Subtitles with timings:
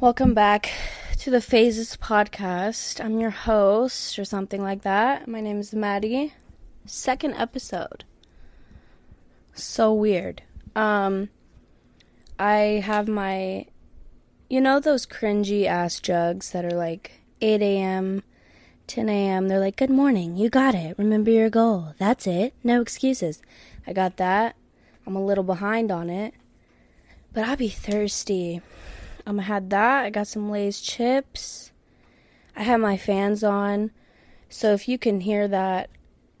[0.00, 0.72] Welcome back
[1.18, 3.04] to the Phases podcast.
[3.04, 5.28] I'm your host, or something like that.
[5.28, 6.32] My name is Maddie.
[6.86, 8.04] Second episode.
[9.52, 10.40] So weird.
[10.74, 11.28] Um,
[12.38, 13.66] I have my,
[14.48, 18.22] you know, those cringy ass jugs that are like 8 a.m.,
[18.86, 19.48] 10 a.m.
[19.48, 20.96] They're like, good morning, you got it.
[20.96, 21.92] Remember your goal.
[21.98, 22.54] That's it.
[22.64, 23.42] No excuses.
[23.86, 24.56] I got that.
[25.06, 26.32] I'm a little behind on it,
[27.34, 28.62] but I'll be thirsty.
[29.26, 30.04] Um, I had that.
[30.04, 31.72] I got some Lay's chips.
[32.56, 33.90] I have my fans on.
[34.48, 35.90] So if you can hear that,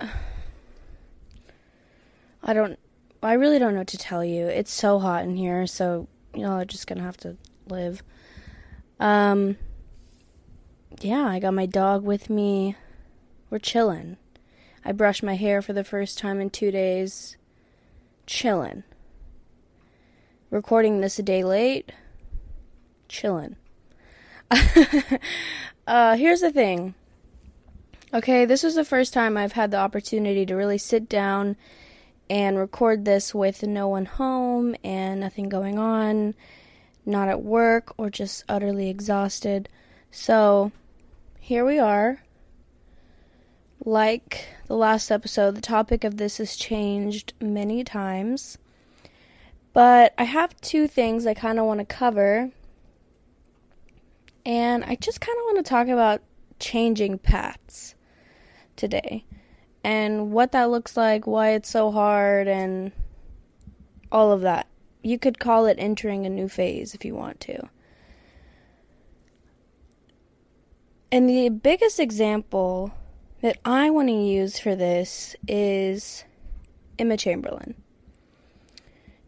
[2.42, 2.78] I don't,
[3.22, 4.46] I really don't know what to tell you.
[4.46, 7.36] It's so hot in here, so, you know, I'm just gonna have to
[7.68, 8.02] live.
[8.98, 9.56] Um,
[11.00, 12.76] yeah, I got my dog with me.
[13.48, 14.16] We're chilling.
[14.84, 17.36] I brushed my hair for the first time in two days.
[18.26, 18.84] Chilling.
[20.50, 21.92] Recording this a day late
[23.10, 23.56] chilling.
[25.86, 26.94] uh, here's the thing.
[28.12, 31.56] Okay, this was the first time I've had the opportunity to really sit down
[32.28, 36.34] and record this with no one home and nothing going on,
[37.04, 39.68] not at work or just utterly exhausted.
[40.10, 40.72] So,
[41.38, 42.22] here we are.
[43.84, 48.58] Like the last episode, the topic of this has changed many times.
[49.72, 52.50] But I have two things I kind of want to cover
[54.44, 56.22] and I just kind of want to talk about
[56.58, 57.94] changing paths
[58.76, 59.24] today
[59.82, 62.92] and what that looks like, why it's so hard, and
[64.12, 64.66] all of that.
[65.02, 67.68] You could call it entering a new phase if you want to.
[71.10, 72.92] And the biggest example
[73.40, 76.24] that I want to use for this is
[76.98, 77.74] Emma Chamberlain.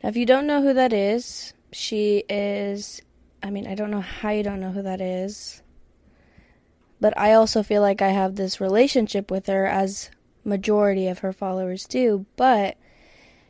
[0.03, 3.01] Now, if you don't know who that is, she is
[3.43, 5.63] I mean, I don't know how you don't know who that is.
[7.01, 10.11] But I also feel like I have this relationship with her as
[10.45, 12.77] majority of her followers do, but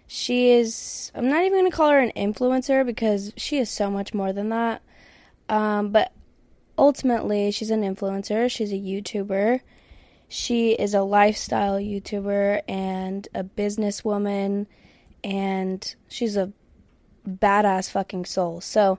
[0.07, 3.91] she is I'm not even going to call her an influencer because she is so
[3.91, 4.83] much more than that.
[5.49, 6.13] Um, but
[6.79, 9.61] ultimately, she's an influencer, she's a YouTuber.
[10.29, 14.67] She is a lifestyle YouTuber and a businesswoman
[15.23, 16.53] and she's a
[17.29, 18.63] badass fucking soul.
[18.63, 18.99] So,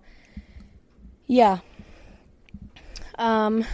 [1.27, 1.59] yeah.
[3.17, 3.65] Um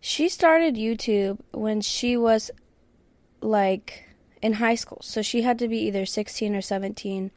[0.00, 2.50] she started YouTube when she was
[3.40, 4.08] like
[4.42, 4.98] in high school.
[5.02, 7.30] So she had to be either 16 or 17.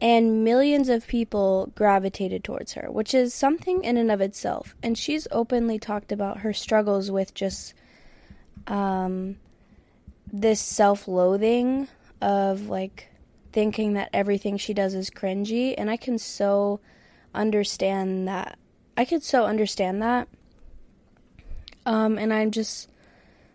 [0.00, 4.74] And millions of people gravitated towards her, which is something in and of itself.
[4.82, 7.72] And she's openly talked about her struggles with just
[8.66, 9.36] um,
[10.30, 11.88] this self loathing
[12.20, 13.08] of like
[13.54, 16.80] thinking that everything she does is cringy, and I can so
[17.32, 18.58] understand that.
[18.96, 20.26] I could so understand that.
[21.86, 22.90] Um, and I'm just,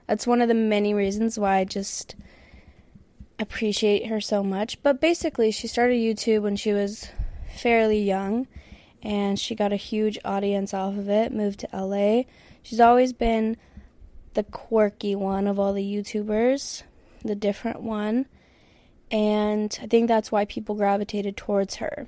[0.08, 2.16] that's one of the many reasons why I just
[3.38, 4.82] appreciate her so much.
[4.84, 7.10] But basically, she started YouTube when she was
[7.54, 8.48] fairly young,
[9.04, 12.24] and she got a huge audience off of it, moved to LA.
[12.64, 13.58] She's always been
[14.34, 16.84] the quirky one of all the YouTubers,
[17.26, 18.28] the different one.
[19.12, 22.08] And I think that's why people gravitated towards her.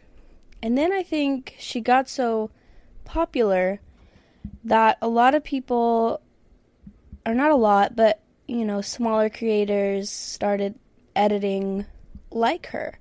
[0.62, 2.52] And then I think she got so
[3.06, 3.82] popular
[4.64, 6.22] that a lot of people,
[7.26, 10.78] or not a lot, but you know, smaller creators started
[11.16, 11.86] editing
[12.32, 13.00] like her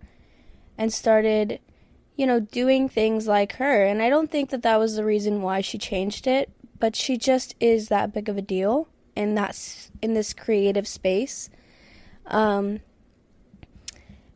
[0.78, 1.60] and started,
[2.16, 3.84] you know, doing things like her.
[3.84, 7.19] And I don't think that that was the reason why she changed it, but she
[7.19, 11.50] just is that big of a deal in that in this creative space.
[12.27, 12.81] Um,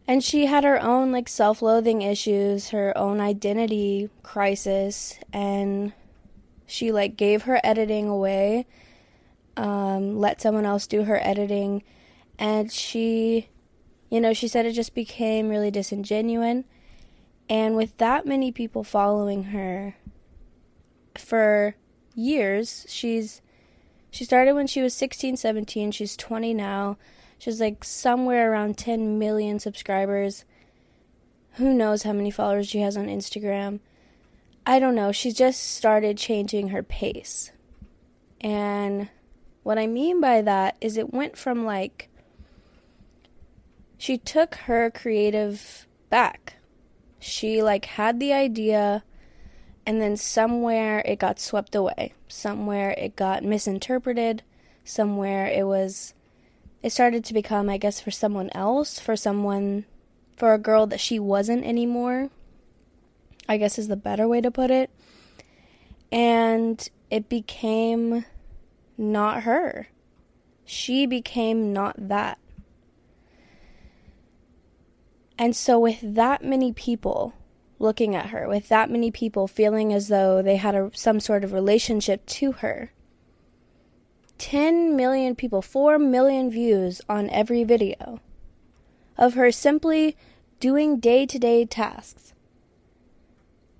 [0.07, 5.93] and she had her own like self-loathing issues, her own identity crisis, and
[6.67, 8.67] she like gave her editing away,
[9.57, 11.83] um, let someone else do her editing,
[12.39, 13.49] and she,
[14.11, 16.65] you know, she said it just became really disingenuous.
[17.49, 19.97] And with that many people following her
[21.17, 21.77] for
[22.15, 23.41] years, she's
[24.11, 26.97] she started when she was 16, 17, she's 20 now
[27.39, 30.45] She's like somewhere around 10 million subscribers.
[31.55, 33.81] Who knows how many followers she has on Instagram?
[34.67, 35.13] I don't know.
[35.13, 37.53] She just started changing her pace.
[38.41, 39.09] And
[39.63, 42.09] what I mean by that is it went from like
[43.99, 46.57] she took her creative back.
[47.19, 49.03] She like had the idea
[49.87, 52.15] and then somewhere it got swept away.
[52.29, 54.43] Somewhere it got misinterpreted.
[54.85, 56.15] Somewhere it was
[56.85, 59.87] it started to become, I guess, for someone else, for someone,
[60.37, 62.29] for a girl that she wasn't anymore.
[63.49, 64.91] I guess is the better way to put it.
[66.13, 68.27] And it became
[68.99, 69.89] not her.
[70.67, 72.39] She became not that.
[75.39, 77.33] And so, with that many people
[77.79, 81.45] looking at her, with that many people feeling as though they had a, some sort
[81.45, 82.93] of relationship to her,
[84.39, 88.21] 10 million people, 4 million views on every video
[89.17, 90.17] of her simply
[90.61, 92.33] doing day to day tasks,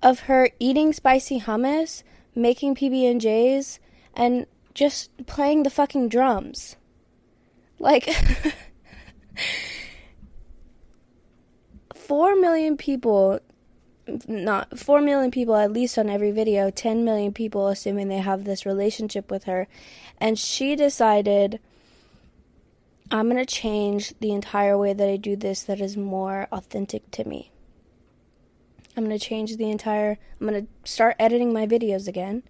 [0.01, 2.03] of her eating spicy hummus,
[2.33, 3.79] making PB&Js,
[4.13, 6.75] and just playing the fucking drums.
[7.79, 8.09] Like,
[11.95, 13.39] 4 million people,
[14.27, 18.43] not 4 million people at least on every video, 10 million people assuming they have
[18.43, 19.67] this relationship with her.
[20.19, 21.59] And she decided,
[23.11, 27.09] I'm going to change the entire way that I do this that is more authentic
[27.11, 27.51] to me.
[28.95, 32.43] I'm going to change the entire, I'm going to start editing my videos again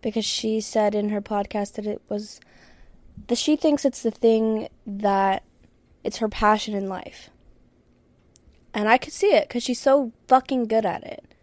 [0.00, 2.40] because she said in her podcast that it was
[3.26, 5.42] that she thinks it's the thing that
[6.04, 7.30] it's her passion in life.
[8.78, 11.34] And I could see it because she's so fucking good at it.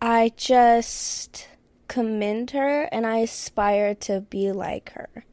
[0.00, 1.46] I just
[1.88, 5.26] commend her and I aspire to be like her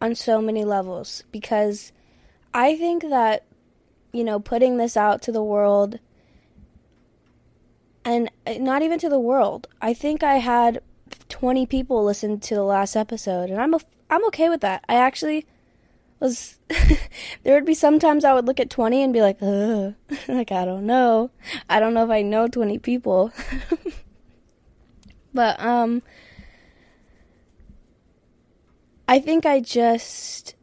[0.00, 1.92] on so many levels because
[2.54, 3.44] I think that,
[4.14, 5.98] you know, putting this out to the world
[8.02, 9.68] and uh, not even to the world.
[9.82, 10.80] I think I had
[11.28, 14.86] 20 people listen to the last episode, and I'm a, I'm okay with that.
[14.88, 15.44] I actually
[16.24, 16.58] was
[17.42, 19.94] there would be sometimes I would look at 20 and be like, Ugh.
[20.28, 21.30] like I don't know.
[21.68, 23.30] I don't know if I know 20 people.
[25.34, 26.02] but um
[29.06, 30.54] I think I just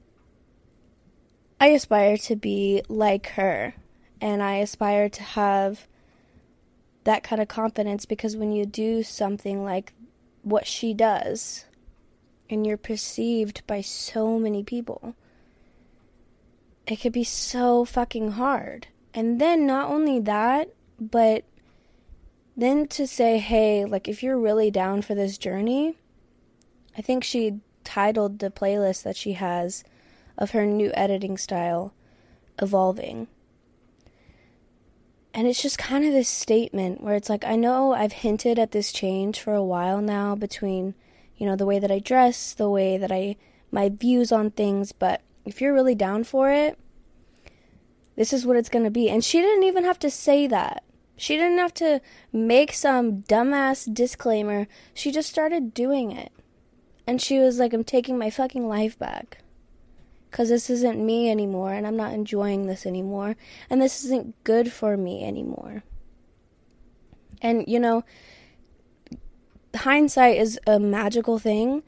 [1.59, 3.75] I aspire to be like her
[4.19, 5.87] and I aspire to have
[7.03, 9.93] that kind of confidence because when you do something like
[10.41, 11.65] what she does
[12.49, 15.15] and you're perceived by so many people
[16.91, 18.87] it could be so fucking hard.
[19.13, 21.43] And then not only that but
[22.55, 25.95] then to say hey like if you're really down for this journey
[26.95, 29.83] i think she titled the playlist that she has
[30.37, 31.93] of her new editing style
[32.61, 33.27] evolving.
[35.33, 38.71] And it's just kind of this statement where it's like, I know I've hinted at
[38.71, 40.93] this change for a while now between,
[41.37, 43.37] you know, the way that I dress, the way that I,
[43.71, 46.77] my views on things, but if you're really down for it,
[48.21, 49.09] this is what it's going to be.
[49.09, 50.83] And she didn't even have to say that.
[51.17, 52.01] She didn't have to
[52.31, 54.67] make some dumbass disclaimer.
[54.93, 56.31] She just started doing it.
[57.07, 59.39] And she was like, I'm taking my fucking life back
[60.29, 63.35] because this isn't me anymore and I'm not enjoying this anymore
[63.71, 65.81] and this isn't good for me anymore.
[67.41, 68.03] And you know,
[69.75, 71.81] hindsight is a magical thing,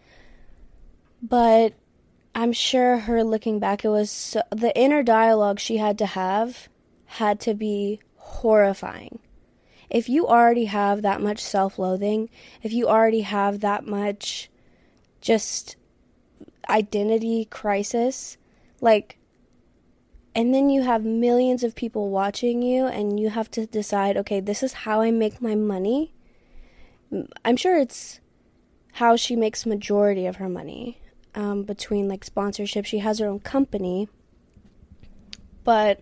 [1.22, 1.74] but
[2.36, 6.68] I'm sure her looking back, it was so, the inner dialogue she had to have
[7.06, 9.20] had to be horrifying.
[9.90, 12.30] If you already have that much self loathing,
[12.64, 14.50] if you already have that much
[15.22, 15.78] just
[16.70, 18.38] identity crisis.
[18.82, 19.18] Like,
[20.36, 24.40] and then you have millions of people watching you, and you have to decide okay,
[24.40, 26.14] this is how I make my money.
[27.46, 28.20] I'm sure it's
[28.94, 31.00] how she makes majority of her money
[31.36, 32.86] um, between like sponsorship.
[32.86, 34.08] She has her own company,
[35.64, 36.02] but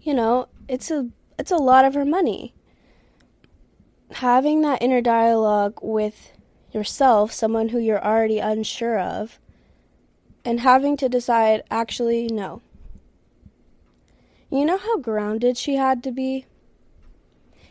[0.00, 1.08] you know, it's a
[1.38, 2.54] it's a lot of her money.
[4.12, 6.32] Having that inner dialogue with
[6.72, 9.38] yourself, someone who you're already unsure of,
[10.44, 12.62] and having to decide actually, no.
[14.48, 16.46] You know how grounded she had to be?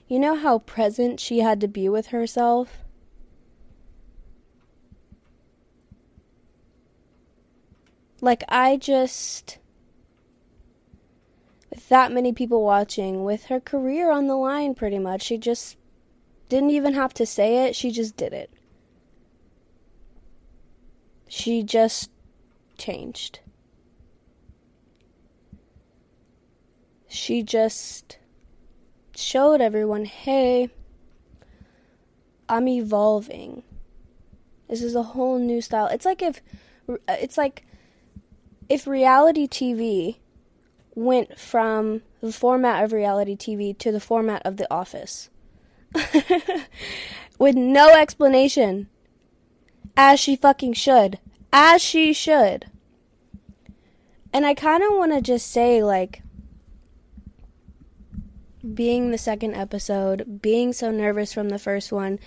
[0.07, 2.84] You know how present she had to be with herself?
[8.25, 9.59] Like, I just.
[11.69, 15.77] With that many people watching, with her career on the line pretty much, she just
[16.49, 18.51] didn't even have to say it, she just did it.
[21.27, 22.09] She just
[22.79, 23.41] changed.
[27.07, 28.17] She just
[29.15, 30.71] showed everyone hey,
[32.49, 33.61] I'm evolving.
[34.67, 35.87] This is a whole new style.
[35.87, 36.41] It's like if
[37.07, 37.65] it's like
[38.69, 40.17] if reality TV
[40.93, 45.29] went from the format of reality TV to the format of The Office
[47.39, 48.87] with no explanation,
[49.97, 51.19] as she fucking should
[51.55, 52.65] as she should.
[54.33, 56.21] And I kind of want to just say, like,
[58.73, 62.19] being the second episode, being so nervous from the first one,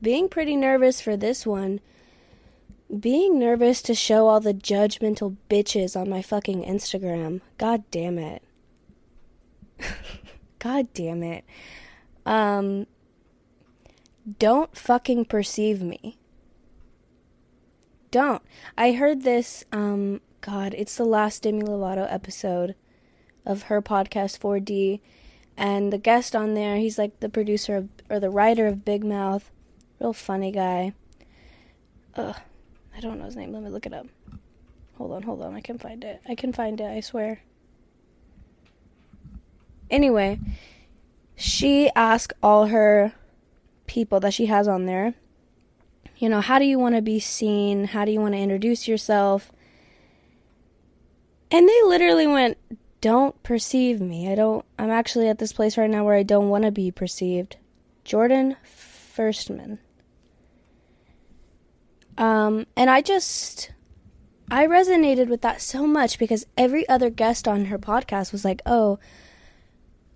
[0.00, 1.80] being pretty nervous for this one,
[2.98, 7.40] being nervous to show all the judgmental bitches on my fucking Instagram.
[7.58, 8.42] God damn it.
[10.58, 11.44] God damn it.
[12.26, 12.86] Um,
[14.38, 16.18] don't fucking perceive me.
[18.10, 18.42] Don't.
[18.76, 22.74] I heard this, um, God, it's the last Demi Lovato episode
[23.46, 25.00] of her podcast 4D.
[25.56, 29.04] And the guest on there, he's like the producer of, or the writer of Big
[29.04, 29.50] Mouth.
[30.00, 30.94] Real funny guy.
[32.16, 32.36] Ugh.
[33.00, 33.50] I don't know his name.
[33.50, 34.06] Let me look it up.
[34.98, 35.54] Hold on, hold on.
[35.54, 36.20] I can find it.
[36.28, 37.40] I can find it, I swear.
[39.90, 40.38] Anyway,
[41.34, 43.14] she asked all her
[43.86, 45.14] people that she has on there,
[46.18, 47.86] you know, how do you want to be seen?
[47.86, 49.50] How do you want to introduce yourself?
[51.50, 52.58] And they literally went,
[53.00, 54.30] don't perceive me.
[54.30, 56.90] I don't, I'm actually at this place right now where I don't want to be
[56.90, 57.56] perceived.
[58.04, 59.78] Jordan Firstman.
[62.20, 63.72] Um, and I just,
[64.50, 68.60] I resonated with that so much because every other guest on her podcast was like,
[68.66, 68.98] oh,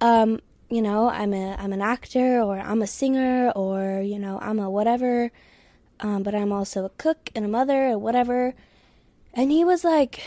[0.02, 4.38] um, you know, I'm a, I'm an actor or I'm a singer or, you know,
[4.42, 5.32] I'm a whatever,
[6.00, 8.54] um, but I'm also a cook and a mother and whatever.
[9.32, 10.22] And he was like,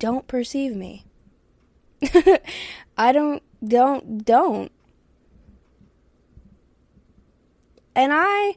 [0.00, 1.06] don't perceive me.
[2.98, 4.72] I don't, don't, don't.
[7.94, 8.56] And I,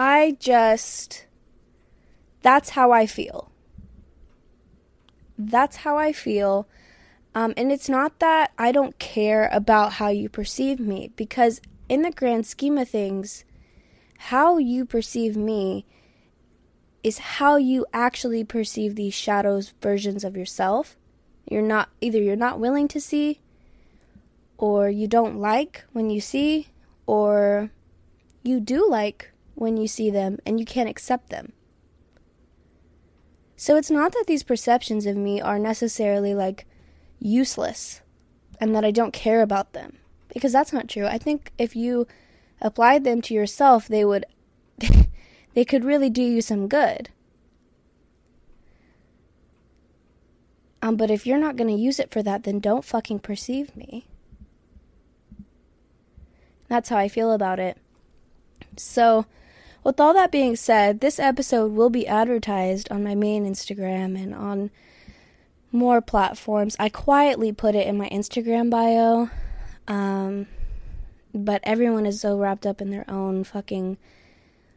[0.00, 1.26] I just,
[2.40, 3.50] that's how I feel.
[5.36, 6.68] That's how I feel.
[7.34, 12.02] Um, and it's not that I don't care about how you perceive me, because in
[12.02, 13.44] the grand scheme of things,
[14.18, 15.84] how you perceive me
[17.02, 20.96] is how you actually perceive these shadows versions of yourself.
[21.50, 23.40] You're not either you're not willing to see,
[24.58, 26.68] or you don't like when you see,
[27.04, 27.72] or
[28.44, 31.52] you do like when you see them and you can't accept them.
[33.56, 36.64] So it's not that these perceptions of me are necessarily like
[37.18, 38.02] useless
[38.60, 39.98] and that I don't care about them
[40.32, 41.06] because that's not true.
[41.06, 42.06] I think if you
[42.60, 44.26] applied them to yourself, they would
[45.54, 47.10] they could really do you some good.
[50.80, 53.76] Um, but if you're not going to use it for that, then don't fucking perceive
[53.76, 54.06] me.
[56.68, 57.78] That's how I feel about it.
[58.76, 59.26] So,
[59.84, 64.34] with all that being said, this episode will be advertised on my main Instagram and
[64.34, 64.70] on
[65.72, 66.76] more platforms.
[66.78, 69.30] I quietly put it in my Instagram bio,
[69.86, 70.46] um,
[71.34, 73.98] but everyone is so wrapped up in their own fucking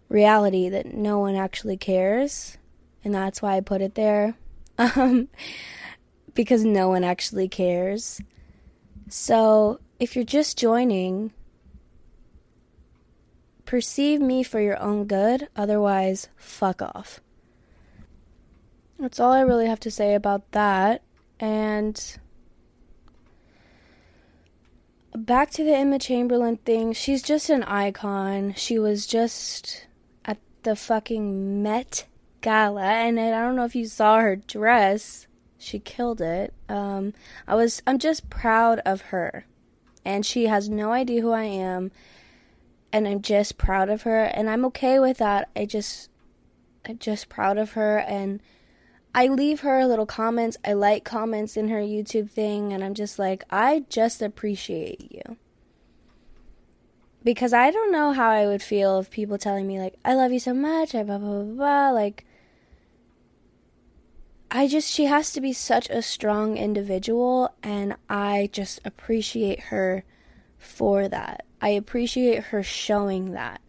[0.09, 2.57] reality that no one actually cares,
[3.03, 4.35] and that's why I put it there.
[4.77, 5.27] Um,
[6.33, 8.21] because no one actually cares.
[9.09, 11.33] So, if you're just joining,
[13.71, 17.21] Perceive me for your own good, otherwise, fuck off.
[18.99, 21.03] That's all I really have to say about that.
[21.39, 22.17] And
[25.15, 28.55] back to the Emma Chamberlain thing, she's just an icon.
[28.57, 29.87] She was just
[30.25, 32.07] at the fucking Met
[32.41, 35.27] Gala, and I don't know if you saw her dress.
[35.57, 36.53] She killed it.
[36.67, 37.13] Um,
[37.47, 39.45] I was, I'm just proud of her,
[40.03, 41.91] and she has no idea who I am
[42.93, 45.49] and I'm just proud of her and I'm okay with that.
[45.55, 46.09] I just
[46.87, 48.41] I'm just proud of her and
[49.13, 50.57] I leave her little comments.
[50.65, 55.37] I like comments in her YouTube thing and I'm just like I just appreciate you.
[57.23, 60.31] Because I don't know how I would feel if people telling me like I love
[60.31, 61.91] you so much, I blah blah blah, blah.
[61.91, 62.25] like
[64.49, 70.03] I just she has to be such a strong individual and I just appreciate her
[70.57, 71.45] for that.
[71.61, 73.61] I appreciate her showing that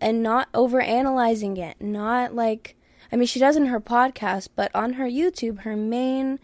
[0.00, 1.80] and not overanalyzing it.
[1.80, 2.76] Not like,
[3.10, 6.38] I mean, she does in her podcast, but on her YouTube, her main,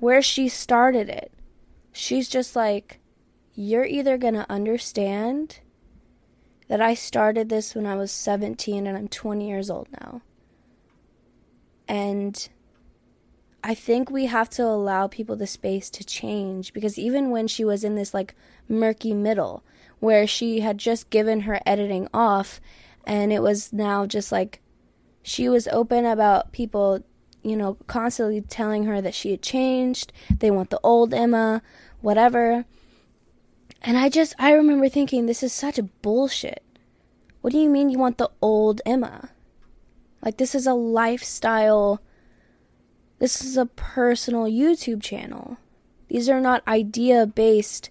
[0.00, 1.32] where she started it,
[1.92, 3.00] she's just like,
[3.54, 5.60] you're either going to understand
[6.68, 10.22] that I started this when I was 17 and I'm 20 years old now.
[11.86, 12.48] And
[13.62, 17.64] I think we have to allow people the space to change because even when she
[17.64, 18.34] was in this like
[18.68, 19.62] murky middle
[20.04, 22.60] where she had just given her editing off
[23.06, 24.60] and it was now just like
[25.22, 27.02] she was open about people,
[27.42, 31.62] you know, constantly telling her that she had changed, they want the old Emma,
[32.02, 32.66] whatever.
[33.80, 36.62] And I just I remember thinking this is such bullshit.
[37.40, 39.30] What do you mean you want the old Emma?
[40.22, 42.02] Like this is a lifestyle
[43.20, 45.56] this is a personal YouTube channel.
[46.08, 47.88] These are not idea based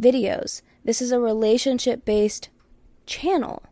[0.00, 0.62] videos.
[0.84, 2.48] This is a relationship based
[3.06, 3.62] channel.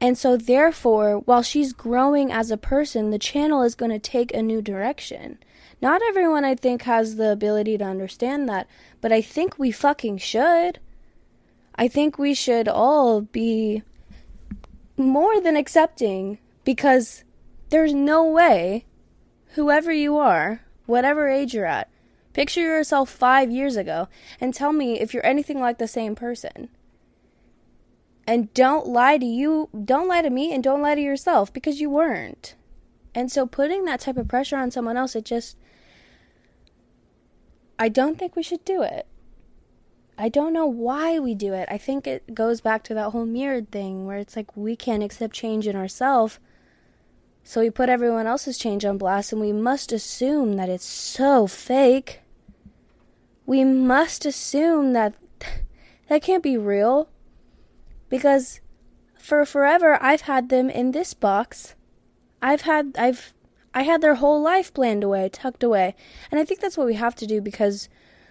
[0.00, 4.32] And so, therefore, while she's growing as a person, the channel is going to take
[4.34, 5.38] a new direction.
[5.80, 8.66] Not everyone, I think, has the ability to understand that,
[9.00, 10.80] but I think we fucking should.
[11.74, 13.82] I think we should all be
[14.96, 17.24] more than accepting because
[17.70, 18.86] there's no way,
[19.54, 21.90] whoever you are, whatever age you're at,
[22.36, 26.68] picture yourself five years ago and tell me if you're anything like the same person.
[28.26, 31.80] And don't lie to you, don't lie to me, and don't lie to yourself because
[31.80, 32.54] you weren't.
[33.14, 35.56] And so putting that type of pressure on someone else, it just.
[37.78, 39.06] I don't think we should do it.
[40.18, 41.66] I don't know why we do it.
[41.70, 45.02] I think it goes back to that whole mirrored thing where it's like we can't
[45.02, 46.38] accept change in ourselves.
[47.44, 51.46] So we put everyone else's change on blast and we must assume that it's so
[51.46, 52.20] fake.
[53.46, 55.14] We must assume that
[56.08, 57.08] that can't be real.
[58.08, 58.60] Because
[59.18, 61.74] for forever I've had them in this box.
[62.42, 63.32] I've had I've
[63.74, 65.94] I had their whole life planned away, tucked away.
[66.30, 67.88] And I think that's what we have to do because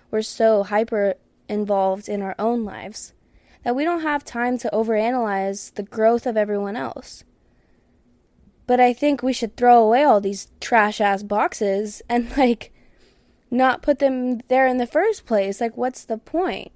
[0.10, 1.16] we're so hyper
[1.48, 3.14] involved in our own lives
[3.64, 7.24] that we don't have time to overanalyze the growth of everyone else.
[8.68, 12.72] But I think we should throw away all these trash ass boxes and like
[13.52, 15.62] not put them there in the first place.
[15.62, 16.72] Like what's the point?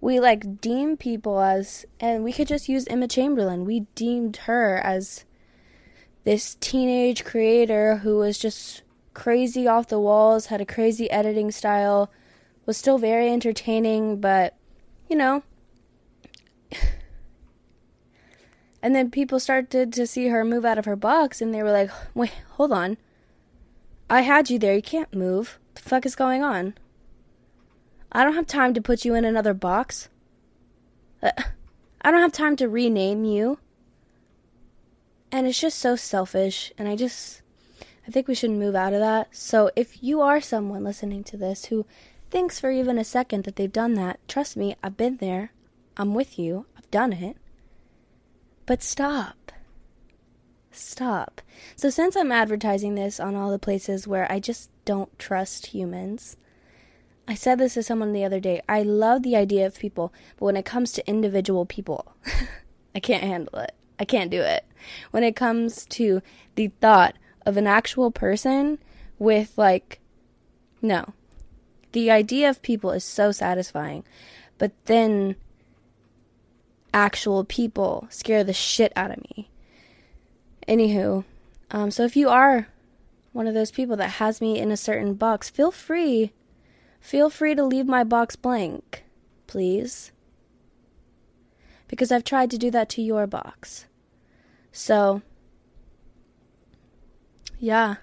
[0.00, 3.64] We like deem people as and we could just use Emma Chamberlain.
[3.64, 5.24] We deemed her as
[6.24, 8.82] this teenage creator who was just
[9.14, 12.10] crazy off the walls, had a crazy editing style,
[12.66, 14.56] was still very entertaining, but
[15.08, 15.42] you know.
[18.82, 21.72] and then people started to see her move out of her box and they were
[21.72, 22.96] like, "Wait, hold on.
[24.10, 24.74] I had you there.
[24.74, 25.58] You can't move.
[25.68, 26.74] What the fuck is going on?
[28.12, 30.08] I don't have time to put you in another box.
[31.22, 31.30] Uh,
[32.02, 33.58] I don't have time to rename you."
[35.32, 37.42] And it's just so selfish and I just
[38.10, 39.28] I think we should move out of that.
[39.30, 41.86] So if you are someone listening to this who
[42.30, 45.52] thinks for even a second that they've done that, trust me, I've been there.
[45.96, 46.66] I'm with you.
[46.76, 47.36] I've done it.
[48.66, 49.52] But stop.
[50.72, 51.40] Stop.
[51.74, 56.36] So, since I'm advertising this on all the places where I just don't trust humans,
[57.26, 58.60] I said this to someone the other day.
[58.68, 62.14] I love the idea of people, but when it comes to individual people,
[62.94, 63.72] I can't handle it.
[63.98, 64.64] I can't do it.
[65.10, 66.22] When it comes to
[66.54, 68.78] the thought of an actual person
[69.18, 70.00] with, like,
[70.80, 71.12] no,
[71.92, 74.04] the idea of people is so satisfying,
[74.58, 75.36] but then
[76.94, 79.49] actual people scare the shit out of me.
[80.70, 81.24] Anywho,
[81.72, 82.68] um, so if you are
[83.32, 86.32] one of those people that has me in a certain box, feel free.
[87.00, 89.02] Feel free to leave my box blank,
[89.48, 90.12] please.
[91.88, 93.86] Because I've tried to do that to your box.
[94.70, 95.22] So,
[97.58, 97.96] yeah,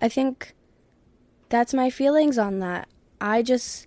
[0.00, 0.54] I think
[1.50, 2.88] that's my feelings on that.
[3.20, 3.86] I just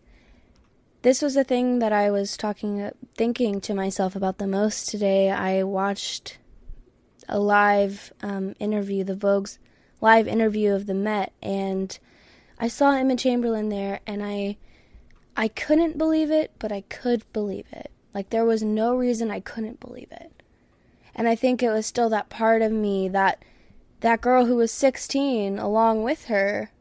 [1.01, 5.31] this was the thing that I was talking thinking to myself about the most today.
[5.31, 6.37] I watched
[7.27, 9.59] a live um, interview, the Vogue's
[10.01, 11.97] live interview of the Met, and
[12.59, 14.57] I saw Emma Chamberlain there, and I
[15.35, 17.91] I couldn't believe it, but I could believe it.
[18.13, 20.41] Like there was no reason I couldn't believe it.
[21.13, 23.43] And I think it was still that part of me that
[23.99, 26.71] that girl who was 16 along with her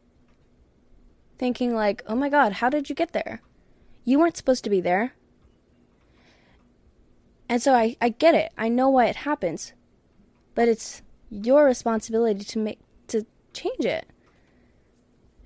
[1.39, 3.43] thinking like, "Oh my god, how did you get there?
[4.05, 5.13] You weren't supposed to be there."
[7.49, 8.53] And so I I get it.
[8.57, 9.75] I know why it happens.
[10.57, 14.07] But it's your responsibility to make to change it.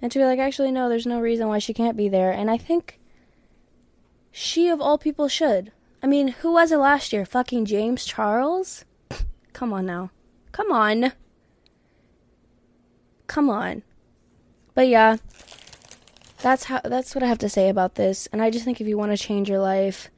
[0.00, 2.32] And to be like, actually no, there's no reason why she can't be there.
[2.32, 2.98] And I think
[4.30, 5.72] she of all people should.
[6.02, 7.26] I mean, who was it last year?
[7.26, 8.86] Fucking James Charles?
[9.52, 10.10] Come on now.
[10.52, 11.12] Come on.
[13.26, 13.82] Come on.
[14.74, 15.16] But yeah,
[16.40, 18.28] that's how that's what I have to say about this.
[18.32, 20.08] And I just think if you want to change your life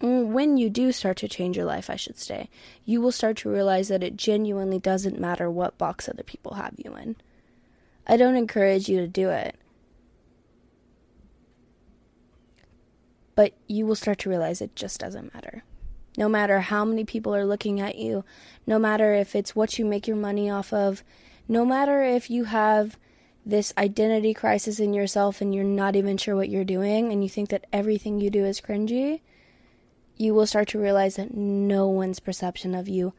[0.00, 2.48] Mm, when you do start to change your life, I should say,
[2.84, 6.74] you will start to realize that it genuinely doesn't matter what box other people have
[6.76, 7.16] you in.
[8.06, 9.56] I don't encourage you to do it.
[13.34, 15.62] But you will start to realize it just doesn't matter.
[16.16, 18.24] No matter how many people are looking at you,
[18.66, 21.04] no matter if it's what you make your money off of,
[21.48, 22.96] no matter if you have
[23.44, 27.28] this identity crisis in yourself and you're not even sure what you're doing and you
[27.28, 29.20] think that everything you do is cringy,
[30.18, 33.14] you will start to realize that no one's perception of you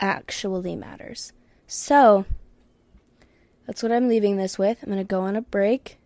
[0.00, 1.32] actually matters.
[1.66, 2.24] So,
[3.66, 4.82] that's what I'm leaving this with.
[4.82, 5.98] I'm going to go on a break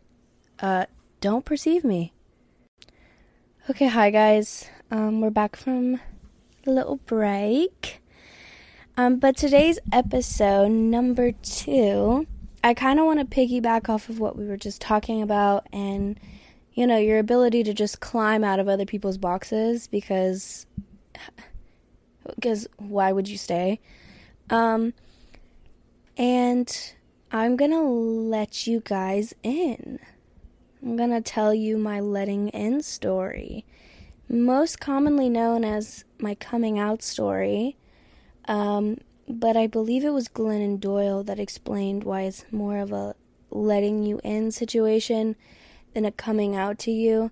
[0.60, 0.86] uh,
[1.20, 2.12] don't perceive me.
[3.70, 4.68] Okay, hi guys.
[4.90, 6.00] Um, we're back from
[6.66, 8.00] a little break.
[8.96, 12.26] Um, but today's episode, number two,
[12.64, 16.18] I kind of want to piggyback off of what we were just talking about and,
[16.78, 20.64] you know, your ability to just climb out of other people's boxes because,
[22.36, 23.80] because why would you stay?
[24.48, 24.94] Um,
[26.16, 26.92] and
[27.32, 29.98] I'm gonna let you guys in.
[30.80, 33.66] I'm gonna tell you my letting in story,
[34.28, 37.76] most commonly known as my coming out story.
[38.44, 43.16] Um, but I believe it was Glennon Doyle that explained why it's more of a
[43.50, 45.34] letting you in situation
[45.94, 47.30] than a coming out to you.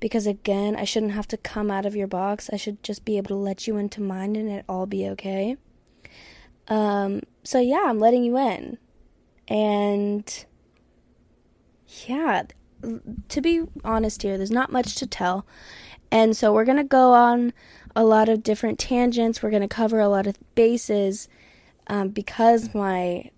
[0.00, 2.50] Because again, I shouldn't have to come out of your box.
[2.52, 5.56] I should just be able to let you into mine and it all be okay.
[6.68, 8.78] Um, so yeah, I'm letting you in.
[9.48, 10.44] And
[12.06, 12.42] yeah,
[13.28, 15.46] to be honest here, there's not much to tell.
[16.10, 17.52] And so we're going to go on
[17.96, 19.42] a lot of different tangents.
[19.42, 21.28] We're going to cover a lot of bases
[21.86, 23.30] um, because my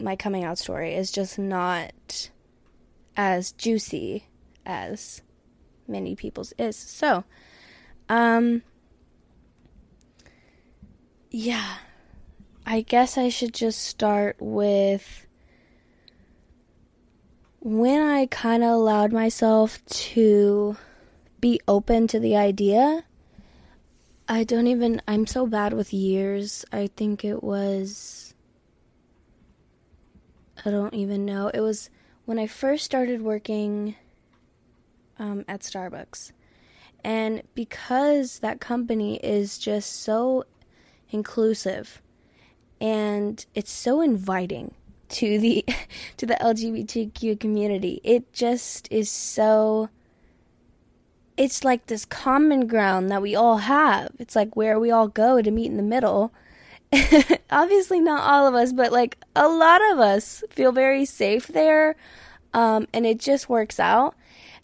[0.00, 2.30] my coming out story is just not
[3.18, 4.28] as juicy
[4.64, 5.20] as
[5.88, 6.76] many people's is.
[6.76, 7.24] So,
[8.08, 8.62] um,
[11.30, 11.78] yeah,
[12.64, 15.26] I guess I should just start with
[17.60, 20.76] when I kind of allowed myself to
[21.40, 23.04] be open to the idea,
[24.28, 26.64] I don't even, I'm so bad with years.
[26.72, 28.34] I think it was,
[30.64, 31.48] I don't even know.
[31.48, 31.90] It was
[32.28, 33.94] when I first started working
[35.18, 36.32] um, at Starbucks.
[37.02, 40.44] And because that company is just so
[41.08, 42.02] inclusive
[42.82, 44.74] and it's so inviting
[45.08, 45.64] to the
[46.18, 48.02] to the LGBTQ community.
[48.04, 49.88] It just is so
[51.38, 54.10] it's like this common ground that we all have.
[54.18, 56.34] It's like where we all go to meet in the middle.
[57.50, 61.96] Obviously not all of us, but like a lot of us feel very safe there.
[62.54, 64.14] Um, and it just works out.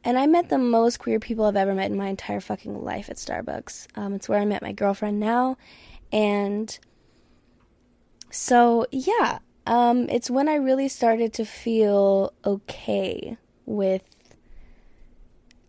[0.04, 3.08] And I met the most queer people I've ever met in my entire fucking life
[3.08, 3.86] at Starbucks.
[3.96, 5.56] Um, it's where I met my girlfriend now.
[6.12, 6.78] And
[8.30, 14.02] so, yeah, um, it's when I really started to feel okay with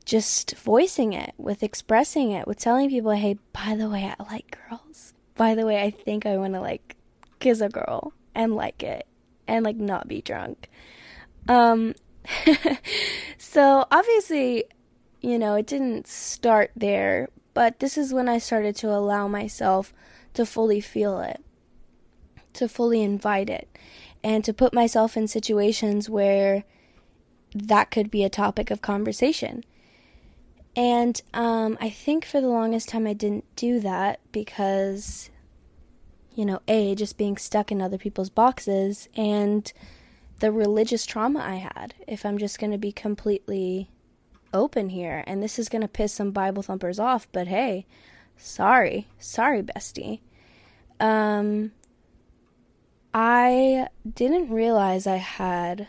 [0.06, 4.58] just voicing it, with expressing it, with telling people, hey, by the way, I like
[4.70, 5.15] girls.
[5.36, 6.96] By the way, I think I want to like
[7.40, 9.06] kiss a girl and like it
[9.48, 10.70] and like not be drunk.
[11.48, 11.96] Um,
[13.38, 14.66] so obviously,
[15.22, 19.94] you know, it didn't start there, but this is when I started to allow myself
[20.34, 21.42] to fully feel it
[22.56, 23.68] to fully invite it
[24.24, 26.64] and to put myself in situations where
[27.54, 29.64] that could be a topic of conversation.
[30.76, 35.30] And um, I think for the longest time I didn't do that because,
[36.34, 39.72] you know, A, just being stuck in other people's boxes and
[40.40, 41.94] the religious trauma I had.
[42.08, 43.90] If I'm just going to be completely
[44.54, 47.86] open here, and this is going to piss some Bible thumpers off, but hey,
[48.38, 49.08] sorry.
[49.18, 50.20] Sorry, bestie.
[51.00, 51.72] Um,
[53.14, 55.88] I didn't realize I had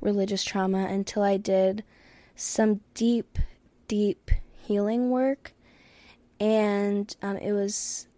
[0.00, 1.84] religious trauma until I did
[2.34, 3.38] some deep,
[3.88, 4.30] deep
[4.62, 5.52] healing work.
[6.40, 8.08] And um, it was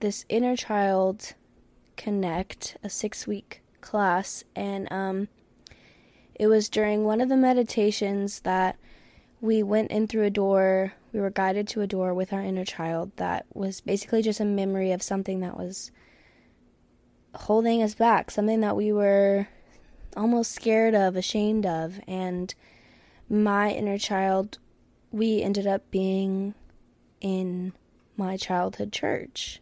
[0.00, 1.34] this inner child
[1.96, 4.44] connect, a six week class.
[4.54, 5.28] And um,
[6.34, 8.76] it was during one of the meditations that
[9.40, 10.94] we went in through a door.
[11.12, 14.44] We were guided to a door with our inner child that was basically just a
[14.44, 15.90] memory of something that was
[17.34, 19.48] holding us back, something that we were
[20.16, 22.00] almost scared of, ashamed of.
[22.06, 22.54] And
[23.28, 24.58] my inner child,
[25.12, 26.54] we ended up being
[27.20, 27.72] in
[28.16, 29.60] my childhood church.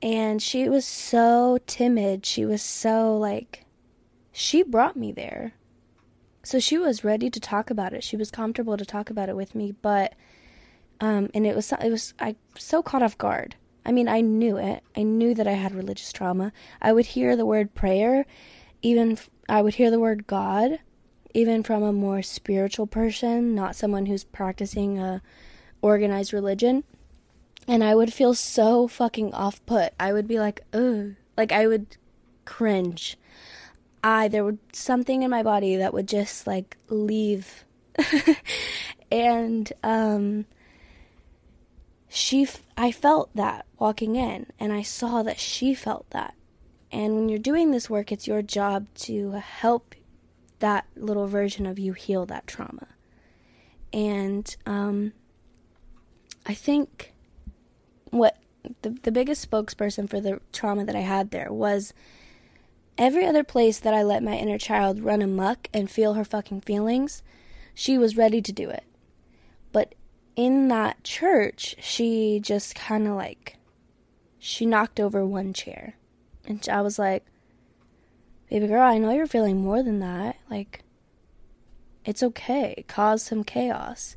[0.00, 2.26] And she was so timid.
[2.26, 3.64] She was so like,
[4.32, 5.54] she brought me there.
[6.42, 8.02] So she was ready to talk about it.
[8.02, 10.14] She was comfortable to talk about it with me, but
[11.00, 14.56] um and it was it was I so caught off guard I mean, I knew
[14.58, 14.82] it.
[14.96, 16.52] I knew that I had religious trauma.
[16.80, 18.26] I would hear the word prayer,
[18.80, 20.78] even I would hear the word God,
[21.34, 25.22] even from a more spiritual person, not someone who's practicing a
[25.80, 26.84] organized religion.
[27.68, 29.92] And I would feel so fucking off put.
[29.98, 31.14] I would be like, ugh.
[31.36, 31.96] Like, I would
[32.44, 33.16] cringe.
[34.02, 37.64] I, there would something in my body that would just like leave.
[39.10, 40.46] and, um,
[42.14, 46.34] she I felt that walking in and I saw that she felt that.
[46.90, 49.94] And when you're doing this work, it's your job to help
[50.62, 52.86] that little version of you heal that trauma.
[53.92, 55.12] And um,
[56.46, 57.12] I think
[58.10, 58.38] what
[58.82, 61.92] the, the biggest spokesperson for the trauma that I had there was
[62.96, 66.60] every other place that I let my inner child run amuck and feel her fucking
[66.60, 67.24] feelings,
[67.74, 68.84] she was ready to do it.
[69.72, 69.96] But
[70.36, 73.56] in that church, she just kind of like,
[74.38, 75.96] she knocked over one chair.
[76.46, 77.24] And I was like,
[78.48, 80.31] baby girl, I know you're feeling more than that.
[80.52, 80.84] Like,
[82.04, 82.84] it's okay.
[82.86, 84.16] Cause some chaos.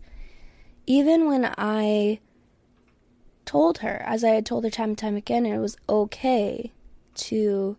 [0.86, 2.20] Even when I
[3.46, 6.74] told her, as I had told her time and time again, it was okay
[7.30, 7.78] to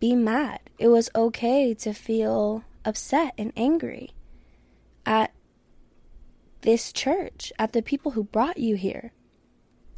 [0.00, 0.58] be mad.
[0.80, 4.10] It was okay to feel upset and angry
[5.06, 5.32] at
[6.62, 9.12] this church, at the people who brought you here,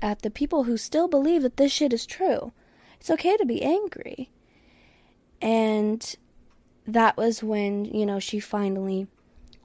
[0.02, 2.52] at the people who still believe that this shit is true.
[3.00, 4.28] It's okay to be angry.
[5.40, 6.16] And
[6.86, 9.06] that was when, you know, she finally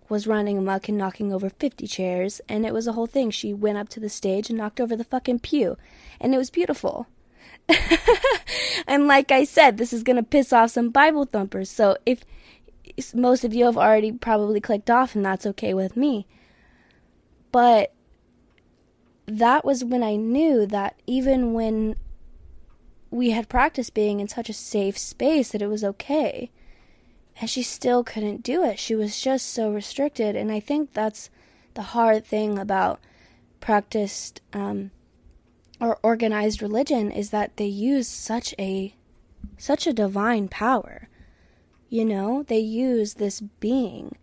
[0.08, 3.30] was running amok and knocking over 50 chairs, and it was a whole thing.
[3.30, 5.78] She went up to the stage and knocked over the fucking pew,
[6.20, 7.08] and it was beautiful.
[8.88, 11.70] and like I said, this is going to piss off some Bible thumpers.
[11.70, 12.24] So if
[13.14, 16.26] most of you have already probably clicked off, and that's okay with me.
[17.52, 17.94] But
[19.26, 21.96] that was when I knew that even when
[23.12, 26.52] we had practiced being in such a safe space that it was okay.
[27.40, 28.80] And she still couldn't do it.
[28.80, 30.36] She was just so restricted.
[30.36, 31.30] And I think that's
[31.74, 33.00] the hard thing about
[33.62, 34.92] practiced um,
[35.80, 38.94] or organized religion is that they use such a
[39.58, 41.08] such a divine power.
[41.90, 44.18] You know, they use this being.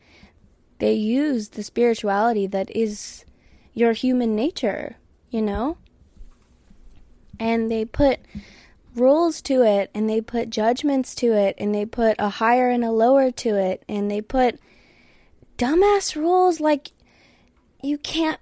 [0.78, 3.24] They use the spirituality that is
[3.72, 4.96] your human nature,
[5.30, 5.78] you know?
[7.40, 8.20] And they put
[8.96, 12.84] rules to it and they put judgments to it and they put a higher and
[12.84, 14.58] a lower to it and they put
[15.58, 16.92] dumbass rules like
[17.82, 18.40] you can't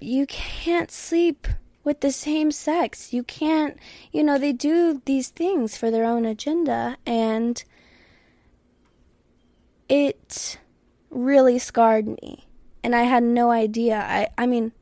[0.00, 1.46] you can't sleep
[1.86, 3.12] with the same sex.
[3.12, 3.78] You can't,
[4.12, 7.62] you know, they do these things for their own agenda and
[9.88, 10.58] it
[11.10, 12.48] really scarred me.
[12.82, 13.96] And I had no idea.
[13.98, 14.72] I I mean,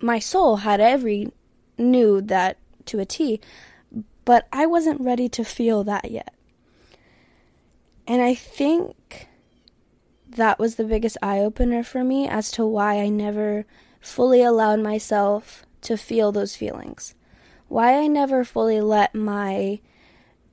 [0.00, 1.32] my soul had every
[1.78, 3.40] knew that to a T,
[4.24, 6.34] but I wasn't ready to feel that yet.
[8.06, 9.28] And I think
[10.28, 13.66] that was the biggest eye opener for me as to why I never
[14.00, 17.14] fully allowed myself to feel those feelings.
[17.68, 19.80] Why I never fully let my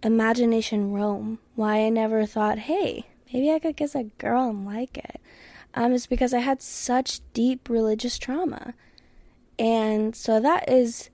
[0.03, 1.39] imagination roam.
[1.55, 5.19] Why I never thought, hey, maybe I could kiss a girl and like it.
[5.73, 8.73] Um, is because I had such deep religious trauma.
[9.59, 11.09] And so that is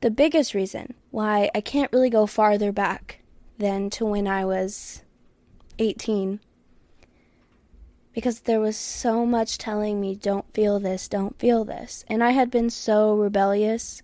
[0.00, 3.20] the biggest reason why I can't really go farther back
[3.56, 5.02] than to when I was
[5.78, 6.40] 18
[8.12, 12.04] because there was so much telling me don't feel this don't feel this.
[12.08, 14.02] And i had been so rebellious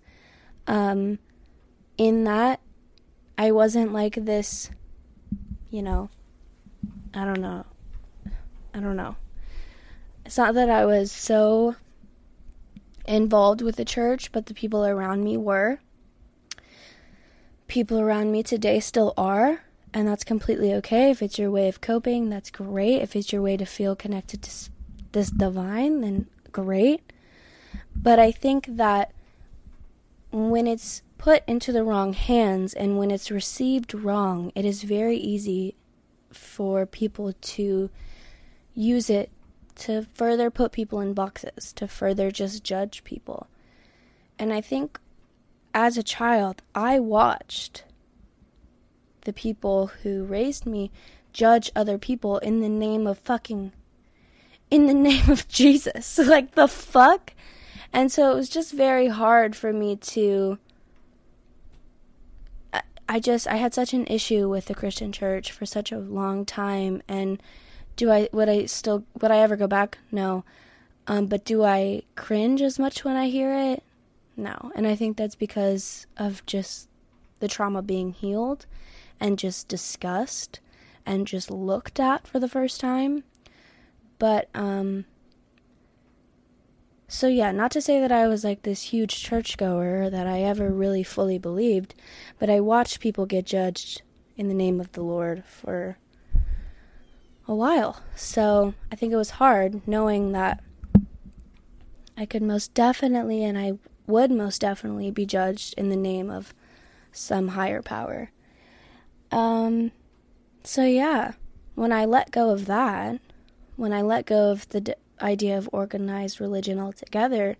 [0.65, 1.19] um,
[1.99, 2.59] in that
[3.37, 4.71] i wasn't like this
[5.69, 6.09] you know
[7.13, 7.63] i don't know
[8.73, 9.17] i don't know.
[10.25, 11.75] It's not that i was so
[13.05, 15.79] involved with the church but the people around me were
[17.73, 19.63] people around me today still are
[19.95, 21.09] and that's completely okay.
[21.09, 23.01] If it's your way of coping, that's great.
[23.01, 24.69] If it's your way to feel connected to
[25.11, 27.01] this divine, then great.
[27.95, 29.11] But I think that
[30.31, 35.17] when it's put into the wrong hands and when it's received wrong, it is very
[35.17, 35.73] easy
[36.31, 37.89] for people to
[38.75, 39.31] use it
[39.77, 43.47] to further put people in boxes, to further just judge people.
[44.37, 44.99] And I think
[45.73, 47.83] as a child, I watched
[49.21, 50.91] the people who raised me
[51.31, 53.71] judge other people in the name of fucking
[54.69, 56.17] in the name of Jesus.
[56.25, 57.33] like the fuck?
[57.91, 60.57] And so it was just very hard for me to
[63.07, 66.45] I just I had such an issue with the Christian church for such a long
[66.45, 67.41] time and
[67.95, 69.99] do I would I still would I ever go back?
[70.11, 70.43] No.
[71.05, 73.83] Um, but do I cringe as much when I hear it?
[74.35, 74.71] No.
[74.75, 76.89] And I think that's because of just
[77.39, 78.65] the trauma being healed
[79.19, 80.59] and just discussed
[81.05, 83.23] and just looked at for the first time.
[84.17, 85.05] But, um,
[87.07, 90.71] so yeah, not to say that I was like this huge churchgoer that I ever
[90.71, 91.93] really fully believed,
[92.39, 94.01] but I watched people get judged
[94.35, 95.97] in the name of the Lord for
[97.47, 98.01] a while.
[98.15, 100.63] So I think it was hard knowing that
[102.17, 103.73] I could most definitely and I
[104.07, 106.53] would most definitely be judged in the name of
[107.11, 108.31] some higher power.
[109.31, 109.91] Um,
[110.63, 111.33] so yeah,
[111.75, 113.19] when I let go of that,
[113.75, 117.57] when I let go of the d- idea of organized religion altogether,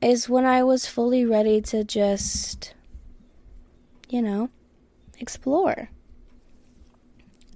[0.00, 2.74] is when I was fully ready to just,
[4.08, 4.50] you know,
[5.18, 5.90] explore.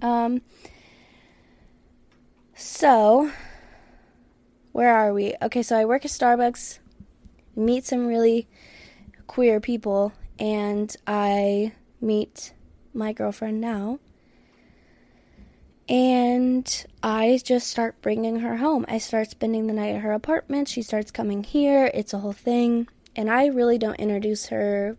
[0.01, 0.41] Um,
[2.55, 3.31] so,
[4.71, 5.35] where are we?
[5.41, 6.79] Okay, so I work at Starbucks,
[7.55, 8.47] meet some really
[9.27, 12.53] queer people, and I meet
[12.93, 13.99] my girlfriend now.
[15.87, 18.85] And I just start bringing her home.
[18.87, 20.69] I start spending the night at her apartment.
[20.69, 21.91] She starts coming here.
[21.93, 22.87] It's a whole thing.
[23.13, 24.95] And I really don't introduce her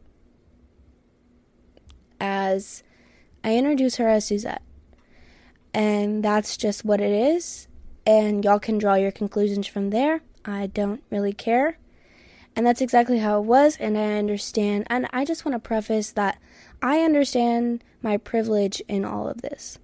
[2.21, 2.83] as
[3.43, 4.63] I introduce her as Suzette.
[5.73, 7.69] And that's just what it is.
[8.07, 10.21] And y'all can draw your conclusions from there.
[10.45, 11.79] I don't really care.
[12.55, 13.77] And that's exactly how it was.
[13.79, 14.87] And I understand.
[14.89, 16.39] And I just want to preface that
[16.83, 19.79] I understand my privilege in all of this.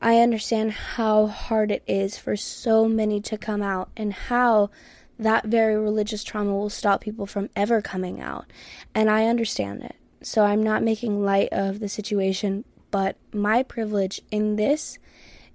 [0.00, 4.70] I understand how hard it is for so many to come out and how
[5.18, 8.46] that very religious trauma will stop people from ever coming out.
[8.94, 9.96] And I understand it.
[10.22, 14.98] So I'm not making light of the situation, but my privilege in this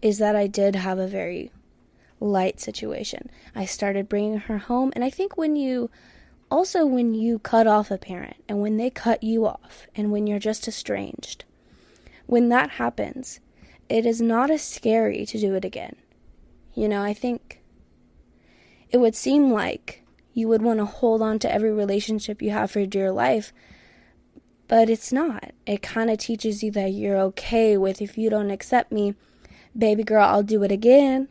[0.01, 1.51] is that I did have a very
[2.19, 3.29] light situation.
[3.55, 5.89] I started bringing her home, and I think when you
[6.49, 10.27] also when you cut off a parent and when they cut you off and when
[10.27, 11.43] you're just estranged,
[12.25, 13.39] when that happens,
[13.89, 15.95] it is not as scary to do it again.
[16.73, 17.61] You know, I think
[18.89, 22.71] it would seem like you would want to hold on to every relationship you have
[22.71, 23.51] for dear life,
[24.67, 25.51] but it's not.
[25.65, 29.15] It kind of teaches you that you're okay with if you don't accept me,
[29.77, 31.29] baby girl, I'll do it again.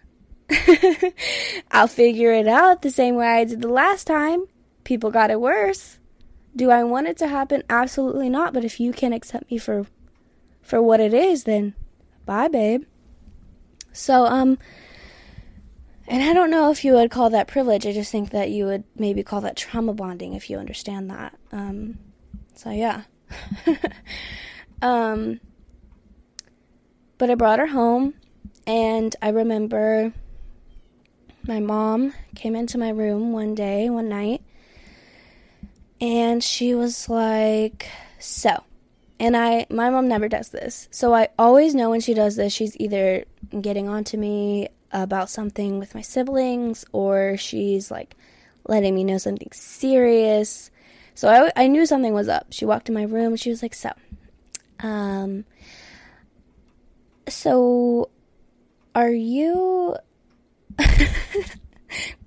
[1.71, 4.47] I'll figure it out the same way I did the last time.
[4.87, 5.99] People got it worse.
[6.55, 7.65] Do I want it to happen?
[7.69, 8.55] Absolutely not.
[8.55, 9.87] But if you can't accept me for
[10.63, 11.75] for what it is, then
[12.25, 12.85] bye, babe.
[13.93, 14.59] So, um,
[16.07, 17.85] and I don't know if you would call that privilege.
[17.85, 21.37] I just think that you would maybe call that trauma bonding if you understand that.
[21.51, 21.99] Um,
[22.55, 23.03] so yeah.
[24.83, 25.41] um,
[27.19, 28.15] but I brought her home,
[28.69, 30.13] and I remember
[31.43, 34.43] my mom came into my room one day, one night,
[36.01, 38.65] and she was like, So,
[39.19, 40.89] and I, my mom never does this.
[40.91, 43.25] So I always know when she does this, she's either
[43.61, 48.15] getting on to me about something with my siblings or she's like
[48.69, 50.71] letting me know something serious.
[51.15, 52.47] So I, I knew something was up.
[52.51, 53.91] She walked in my room she was like, So,
[54.81, 55.45] um,
[57.29, 58.11] so
[58.95, 59.97] are you.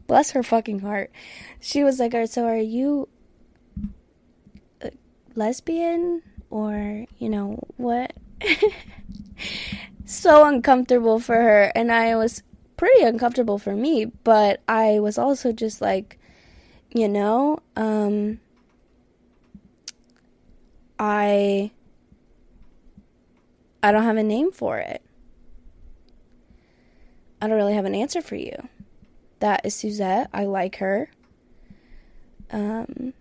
[0.08, 1.12] Bless her fucking heart.
[1.60, 3.08] She was like, So are you
[5.39, 6.21] lesbian?
[6.49, 8.13] or, you know, what?
[10.06, 11.71] so uncomfortable for her.
[11.75, 12.43] And I was
[12.78, 16.17] pretty uncomfortable for me, but I was also just like,
[16.91, 18.39] you know, um,
[20.97, 21.71] I
[23.82, 25.02] I don't have a name for it.
[27.41, 28.67] I don't really have an answer for you.
[29.39, 30.30] That is Suzette.
[30.34, 31.10] I like her.
[32.52, 33.13] Um,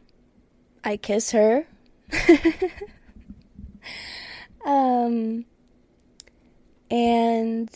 [0.82, 1.66] I kiss her.
[4.68, 5.46] Um,
[6.90, 7.70] and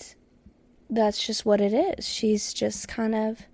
[0.91, 2.07] that's just what it is.
[2.07, 3.47] She's just kind of,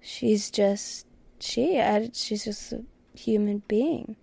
[0.00, 1.06] she's just,
[1.40, 1.82] she,
[2.14, 2.82] she's just a
[3.14, 4.16] human being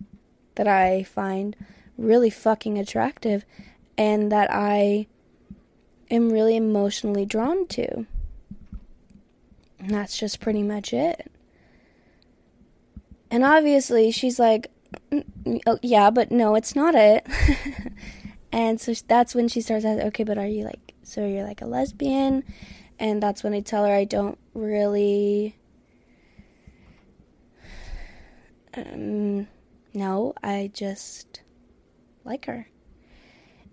[0.56, 1.54] that I find
[1.96, 3.44] really fucking attractive
[3.96, 5.06] and that I
[6.10, 8.06] am really emotionally drawn to.
[9.78, 11.30] And that's just pretty much it.
[13.32, 14.70] And obviously, she's like,
[15.66, 17.26] oh, yeah, but no, it's not it.
[18.52, 21.62] and so that's when she starts asking, okay, but are you like, so you're like
[21.62, 22.44] a lesbian?
[22.98, 25.56] And that's when I tell her I don't really.
[28.74, 29.48] Um,
[29.94, 31.40] no, I just
[32.24, 32.68] like her.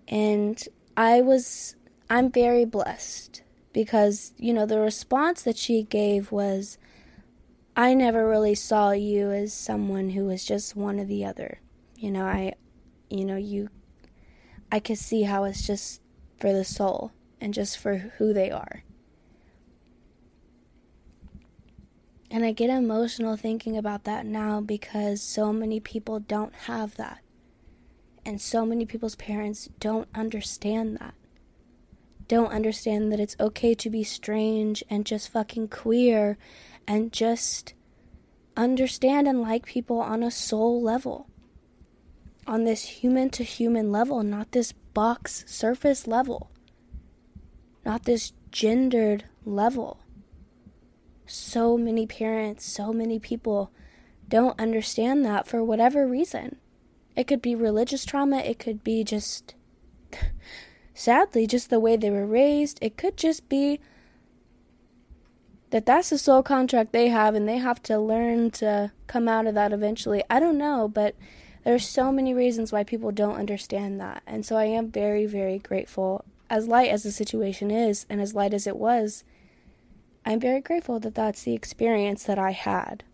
[0.08, 0.58] And
[0.96, 1.76] I was,
[2.08, 3.42] I'm very blessed
[3.74, 6.78] because, you know, the response that she gave was,
[7.76, 11.60] I never really saw you as someone who was just one or the other.
[11.96, 12.54] You know, I,
[13.08, 13.68] you know, you,
[14.70, 16.00] I could see how it's just
[16.38, 18.84] for the soul and just for who they are.
[22.30, 27.18] And I get emotional thinking about that now because so many people don't have that.
[28.24, 31.14] And so many people's parents don't understand that.
[32.28, 36.38] Don't understand that it's okay to be strange and just fucking queer
[36.90, 37.72] and just
[38.56, 41.28] understand and like people on a soul level.
[42.48, 46.50] on this human to human level, not this box surface level,
[47.84, 50.00] not this gendered level.
[51.26, 53.70] So many parents, so many people
[54.26, 56.56] don't understand that for whatever reason.
[57.14, 59.54] It could be religious trauma, it could be just
[60.94, 63.78] sadly just the way they were raised, it could just be
[65.70, 69.46] that that's the soul contract they have and they have to learn to come out
[69.46, 70.22] of that eventually.
[70.28, 71.14] I don't know, but
[71.64, 74.22] there's so many reasons why people don't understand that.
[74.26, 78.34] And so I am very very grateful as light as the situation is and as
[78.34, 79.24] light as it was.
[80.24, 83.04] I'm very grateful that that's the experience that I had.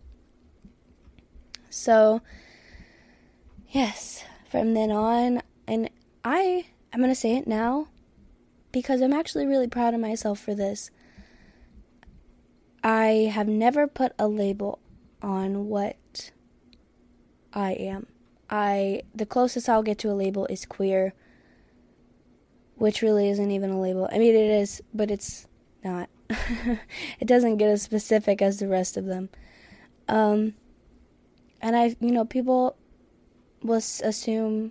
[1.70, 2.22] So
[3.68, 5.90] yes, from then on and
[6.24, 7.88] I I'm going to say it now
[8.72, 10.90] because I'm actually really proud of myself for this.
[12.86, 14.78] I have never put a label
[15.20, 16.30] on what
[17.52, 18.06] I am.
[18.48, 21.12] I the closest I'll get to a label is queer,
[22.76, 24.08] which really isn't even a label.
[24.12, 25.48] I mean it is, but it's
[25.82, 26.08] not.
[26.30, 29.30] it doesn't get as specific as the rest of them.
[30.06, 30.54] Um
[31.60, 32.76] and I you know people
[33.64, 34.70] will assume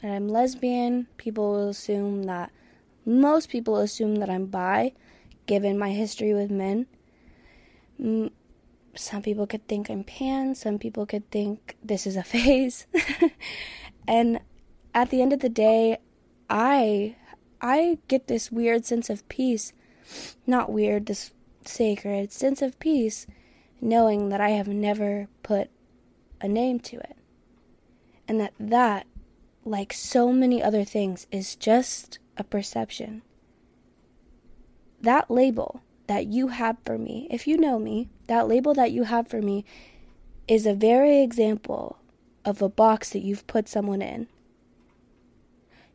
[0.00, 1.06] that I'm lesbian.
[1.18, 2.50] People will assume that
[3.04, 4.94] most people assume that I'm bi
[5.44, 6.86] given my history with men
[7.98, 12.86] some people could think I'm pan, some people could think this is a phase.
[14.08, 14.40] and
[14.94, 15.98] at the end of the day,
[16.48, 17.16] I
[17.60, 19.72] I get this weird sense of peace.
[20.46, 21.32] Not weird, this
[21.64, 23.26] sacred sense of peace
[23.80, 25.68] knowing that I have never put
[26.40, 27.16] a name to it.
[28.28, 29.06] And that that
[29.64, 33.22] like so many other things is just a perception.
[35.00, 39.04] That label that you have for me, if you know me, that label that you
[39.04, 39.64] have for me
[40.48, 41.98] is a very example
[42.44, 44.28] of a box that you've put someone in.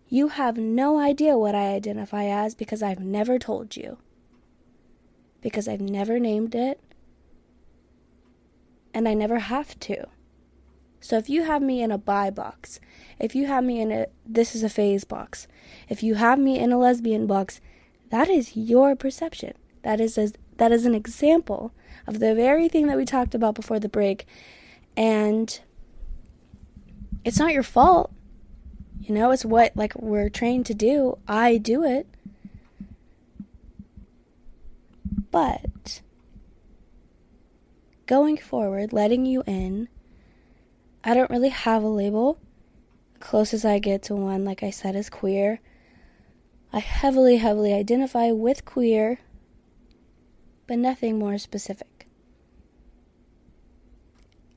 [0.09, 3.97] You have no idea what I identify as because I've never told you.
[5.41, 6.81] Because I've never named it.
[8.93, 10.07] And I never have to.
[10.99, 12.79] So if you have me in a bi box,
[13.19, 15.47] if you have me in a this is a phase box,
[15.89, 17.59] if you have me in a lesbian box,
[18.09, 19.53] that is your perception.
[19.83, 21.73] That is a, that is an example
[22.07, 24.25] of the very thing that we talked about before the break.
[24.95, 25.59] And
[27.23, 28.11] it's not your fault.
[28.99, 31.17] You know, it's what like we're trained to do.
[31.27, 32.07] I do it.
[35.31, 36.01] But
[38.05, 39.87] going forward, letting you in,
[41.03, 42.37] I don't really have a label.
[43.13, 45.61] The closest I get to one, like I said, is queer.
[46.73, 49.19] I heavily, heavily identify with queer
[50.71, 52.07] but nothing more specific.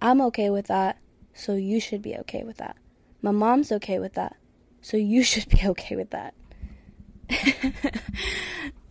[0.00, 1.00] I'm okay with that,
[1.32, 2.76] so you should be okay with that.
[3.20, 4.36] My mom's okay with that,
[4.80, 6.34] so you should be okay with that.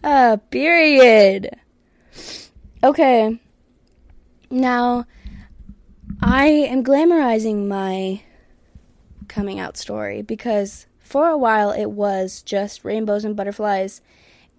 [0.03, 1.51] uh, period.
[2.83, 3.39] Okay.
[4.51, 5.05] Now,
[6.21, 8.21] I am glamorizing my
[9.29, 14.01] coming out story because for a while it was just rainbows and butterflies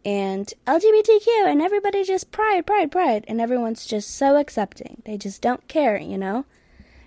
[0.04, 5.02] and LGBTQ and everybody just pride, pride, pride, and everyone's just so accepting.
[5.04, 6.44] They just don't care, you know?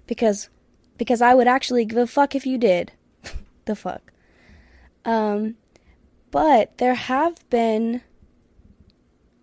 [0.05, 0.49] Because
[0.97, 2.91] because I would actually give a fuck if you did.
[3.65, 4.11] the fuck.
[5.05, 5.55] Um
[6.31, 8.01] but there have been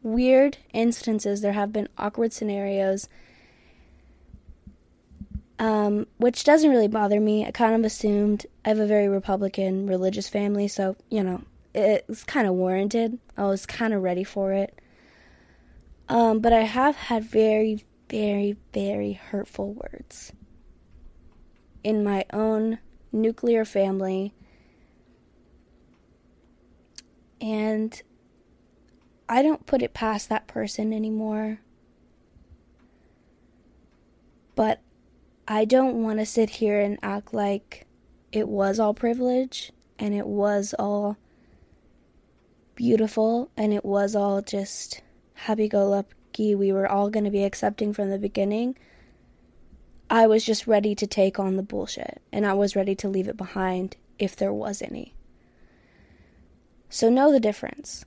[0.03, 3.09] weird instances, there have been awkward scenarios
[5.59, 7.47] um, which doesn't really bother me.
[7.47, 11.43] I kind of assumed I have a very Republican religious family, so, you know,
[11.75, 13.19] it's kind of warranted.
[13.37, 14.79] I was kind of ready for it.
[16.09, 20.33] Um, but I have had very, very, very hurtful words
[21.83, 22.79] in my own
[23.11, 24.35] nuclear family.
[27.41, 28.01] And
[29.29, 31.61] I don't put it past that person anymore.
[34.55, 34.81] But
[35.49, 37.87] I don't want to sit here and act like
[38.33, 41.17] it was all privilege and it was all
[42.75, 45.03] beautiful and it was all just
[45.35, 46.55] happy go lucky.
[46.55, 48.77] We were all going to be accepting from the beginning.
[50.11, 53.29] I was just ready to take on the bullshit and I was ready to leave
[53.29, 55.15] it behind if there was any.
[56.89, 58.05] So know the difference.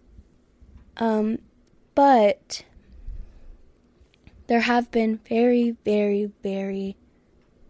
[0.97, 1.39] Um,
[1.95, 2.63] but
[4.47, 6.95] there have been very, very, very,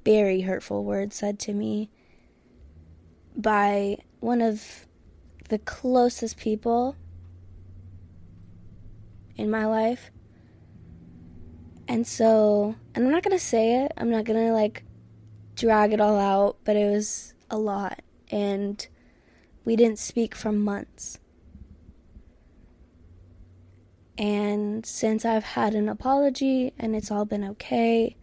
[0.05, 1.89] very hurtful words said to me
[3.35, 4.86] by one of
[5.49, 6.95] the closest people
[9.35, 10.11] in my life.
[11.87, 13.93] And so, and I'm not going to say it.
[13.97, 14.83] I'm not going to like
[15.55, 18.87] drag it all out, but it was a lot and
[19.63, 21.19] we didn't speak for months.
[24.17, 28.15] And since I've had an apology and it's all been okay,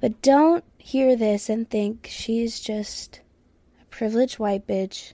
[0.00, 3.20] but don't hear this and think she's just
[3.80, 5.12] a privileged white bitch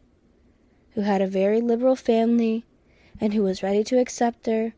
[0.95, 2.65] who had a very liberal family
[3.21, 4.75] and who was ready to accept her.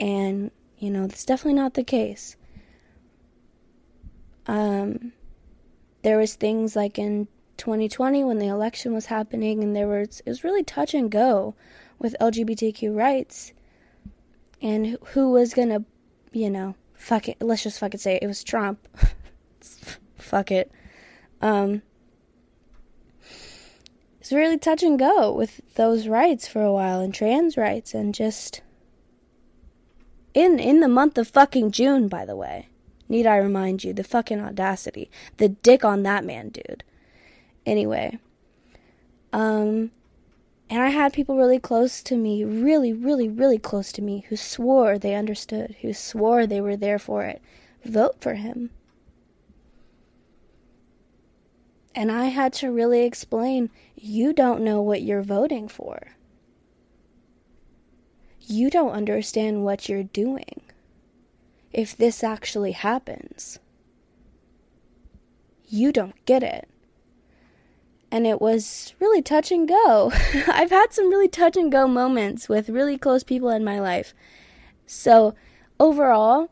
[0.00, 2.36] And, you know, that's definitely not the case.
[4.46, 5.12] Um,
[6.02, 7.28] there was things like in
[7.58, 11.54] 2020 when the election was happening and there was it was really touch and go
[11.98, 13.52] with LGBTQ rights
[14.62, 15.84] and who was going to,
[16.32, 18.88] you know, fuck it, let's just fucking say it, it was Trump.
[20.16, 20.72] fuck it.
[21.42, 21.82] Um
[24.28, 28.14] it's really touch and go with those rights for a while and trans rights and
[28.14, 28.60] just
[30.34, 32.68] in in the month of fucking June by the way.
[33.08, 35.10] Need I remind you the fucking audacity.
[35.38, 36.84] The dick on that man, dude.
[37.64, 38.18] Anyway,
[39.32, 39.92] um
[40.68, 44.36] and I had people really close to me, really, really, really close to me, who
[44.36, 47.40] swore they understood, who swore they were there for it.
[47.82, 48.68] Vote for him.
[51.98, 56.12] And I had to really explain you don't know what you're voting for.
[58.40, 60.60] You don't understand what you're doing.
[61.72, 63.58] If this actually happens,
[65.66, 66.68] you don't get it
[68.12, 70.12] and it was really touch and go.
[70.46, 74.14] I've had some really touch and go moments with really close people in my life.
[74.86, 75.34] So,
[75.80, 76.48] overall,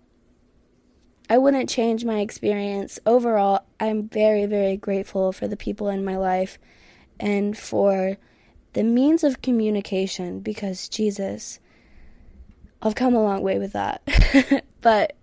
[1.29, 2.99] I wouldn't change my experience.
[3.05, 6.59] Overall, I'm very, very grateful for the people in my life
[7.19, 8.19] and for
[8.75, 11.59] the means of communication because Jesus,
[12.81, 14.03] I've come a long way with that.
[14.81, 15.17] but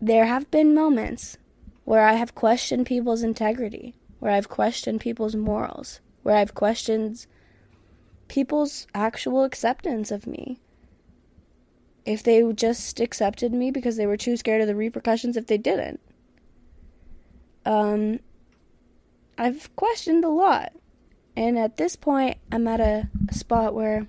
[0.00, 1.36] there have been moments
[1.84, 7.26] where I have questioned people's integrity where I've questioned people's morals, where I've questioned
[8.26, 10.60] people's actual acceptance of me.
[12.04, 15.58] If they just accepted me because they were too scared of the repercussions if they
[15.58, 16.00] didn't.
[17.66, 18.20] Um,
[19.36, 20.72] I've questioned a lot.
[21.36, 24.08] And at this point, I'm at a, spot where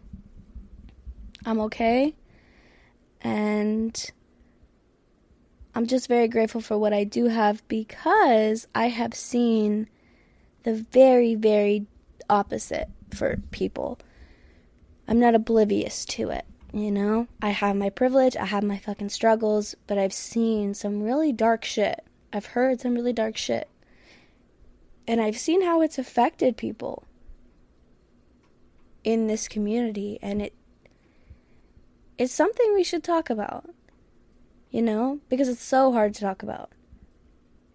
[1.46, 2.16] I'm okay.
[3.22, 4.12] And
[5.76, 9.88] I'm just very grateful for what I do have because I have seen
[10.64, 11.86] the very, very
[12.30, 14.00] opposite for people.
[15.08, 17.28] I'm not oblivious to it, you know?
[17.42, 21.66] I have my privilege, I have my fucking struggles, but I've seen some really dark
[21.66, 22.04] shit.
[22.32, 23.68] I've heard some really dark shit.
[25.08, 27.04] And I've seen how it's affected people
[29.04, 30.54] in this community and it
[32.18, 33.70] it's something we should talk about.
[34.70, 36.72] You know, because it's so hard to talk about.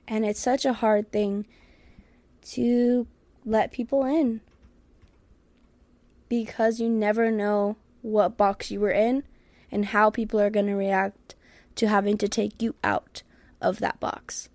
[0.06, 1.46] And it's such a hard thing
[2.52, 3.08] to
[3.44, 4.42] let people in
[6.28, 9.24] because you never know what box you were in
[9.72, 11.34] and how people are going to react
[11.74, 13.22] to having to take you out
[13.60, 14.48] of that box.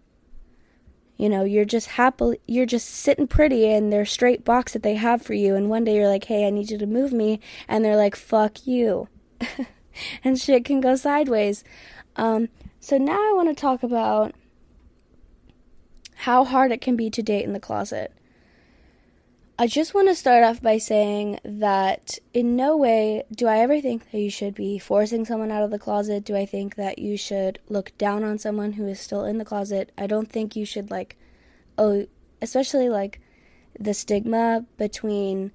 [1.17, 4.95] You know, you're just happily, you're just sitting pretty in their straight box that they
[4.95, 7.41] have for you, and one day you're like, hey, I need you to move me,
[7.67, 9.09] and they're like, fuck you.
[10.23, 11.63] and shit can go sideways.
[12.15, 12.47] Um,
[12.79, 14.33] so now I want to talk about
[16.15, 18.13] how hard it can be to date in the closet.
[19.61, 23.81] I just want to start off by saying that in no way do I ever
[23.81, 26.23] think that you should be forcing someone out of the closet.
[26.23, 29.43] Do I think that you should look down on someone who is still in the
[29.43, 29.91] closet?
[29.97, 31.17] I don't think you should, like,
[31.77, 32.07] oh,
[32.41, 33.19] especially like
[33.77, 35.51] the stigma between,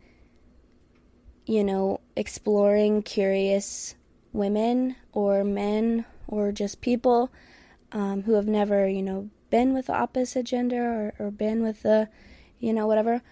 [1.46, 3.94] you know, exploring curious
[4.34, 7.32] women or men or just people
[7.90, 11.80] um, who have never, you know, been with the opposite gender or, or been with
[11.80, 12.10] the,
[12.58, 13.22] you know, whatever.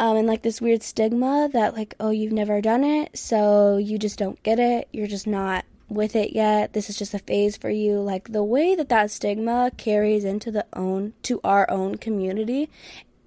[0.00, 3.98] Um, and like this weird stigma that, like, oh, you've never done it, so you
[3.98, 4.88] just don't get it.
[4.92, 6.72] You're just not with it yet.
[6.72, 8.00] This is just a phase for you.
[8.00, 12.70] Like the way that that stigma carries into the own, to our own community,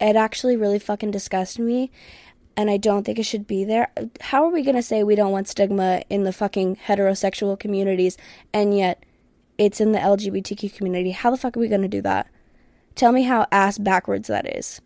[0.01, 1.91] it actually really fucking disgusts me
[2.55, 3.91] and I don't think it should be there.
[4.21, 8.17] How are we going to say we don't want stigma in the fucking heterosexual communities
[8.53, 9.03] and yet
[9.57, 11.11] it's in the LGBTQ community.
[11.11, 12.27] How the fuck are we going to do that?
[12.95, 14.81] Tell me how ass backwards that is.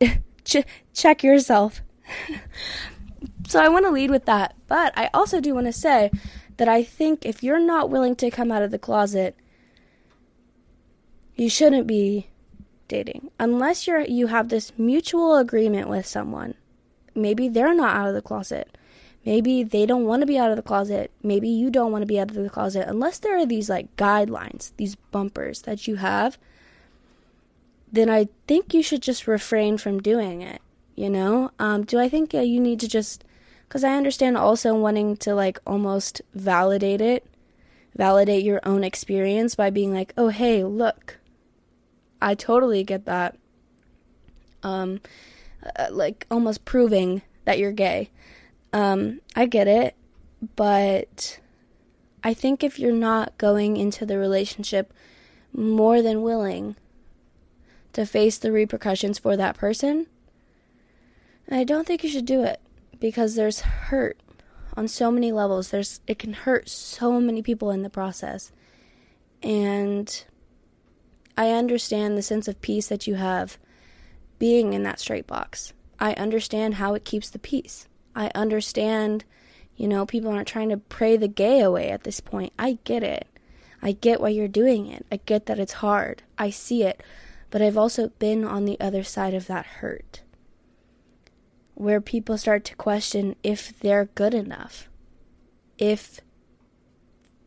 [0.44, 1.82] Ch- check yourself.
[3.48, 4.54] so I want to lead with that.
[4.66, 6.10] But I also do want to say
[6.56, 9.36] that I think if you're not willing to come out of the closet,
[11.34, 12.28] you shouldn't be
[12.86, 16.54] dating unless you're you have this mutual agreement with someone.
[17.14, 18.76] Maybe they're not out of the closet.
[19.24, 21.10] Maybe they don't want to be out of the closet.
[21.22, 23.94] Maybe you don't want to be out of the closet unless there are these like
[23.96, 26.38] guidelines, these bumpers that you have.
[27.92, 30.60] Then I think you should just refrain from doing it.
[30.94, 31.50] You know?
[31.58, 33.24] Um, do I think uh, you need to just.
[33.68, 37.24] Because I understand also wanting to, like, almost validate it,
[37.96, 41.18] validate your own experience by being like, oh, hey, look.
[42.20, 43.38] I totally get that.
[44.64, 45.00] Um,
[45.76, 48.10] uh, like, almost proving that you're gay.
[48.72, 49.94] Um, I get it.
[50.56, 51.38] But
[52.24, 54.92] I think if you're not going into the relationship
[55.52, 56.76] more than willing
[57.92, 60.06] to face the repercussions for that person,
[61.46, 62.60] And I don't think you should do it
[63.00, 64.20] because there's hurt
[64.76, 65.70] on so many levels.
[65.70, 68.52] There's it can hurt so many people in the process.
[69.42, 70.24] And
[71.36, 73.58] I understand the sense of peace that you have
[74.38, 75.72] being in that straight box.
[75.98, 77.86] I understand how it keeps the peace.
[78.14, 79.24] I understand,
[79.76, 82.52] you know, people aren't trying to pray the gay away at this point.
[82.58, 83.26] I get it.
[83.82, 85.06] I get why you're doing it.
[85.10, 86.22] I get that it's hard.
[86.38, 87.02] I see it.
[87.50, 90.22] But I've also been on the other side of that hurt.
[91.74, 94.88] Where people start to question if they're good enough.
[95.78, 96.20] If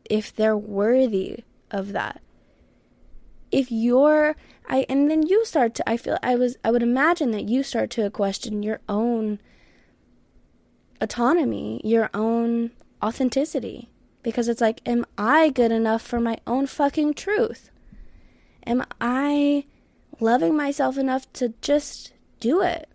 [0.09, 2.21] if they're worthy of that.
[3.51, 4.35] If you're
[4.67, 7.63] I and then you start to I feel I was I would imagine that you
[7.63, 9.39] start to question your own
[10.99, 13.89] autonomy, your own authenticity
[14.23, 17.69] because it's like am I good enough for my own fucking truth?
[18.65, 19.65] Am I
[20.23, 22.87] loving myself enough to just do it,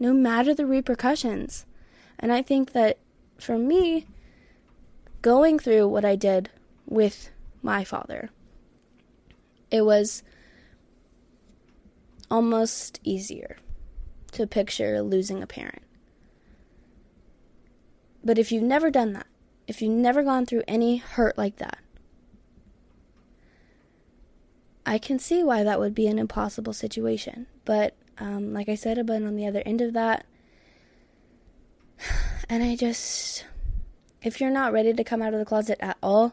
[0.00, 1.64] no matter the repercussions.
[2.18, 2.98] And I think that
[3.38, 4.06] for me,
[5.22, 6.50] going through what I did
[6.84, 7.30] with
[7.62, 8.30] my father,
[9.70, 10.24] it was
[12.30, 13.58] almost easier
[14.32, 15.82] to picture losing a parent.
[18.24, 19.26] But if you've never done that,
[19.68, 21.78] if you've never gone through any hurt like that,
[24.88, 27.46] I can see why that would be an impossible situation.
[27.66, 30.24] But um, like I said, been on the other end of that.
[32.50, 33.44] And I just,
[34.22, 36.32] if you're not ready to come out of the closet at all,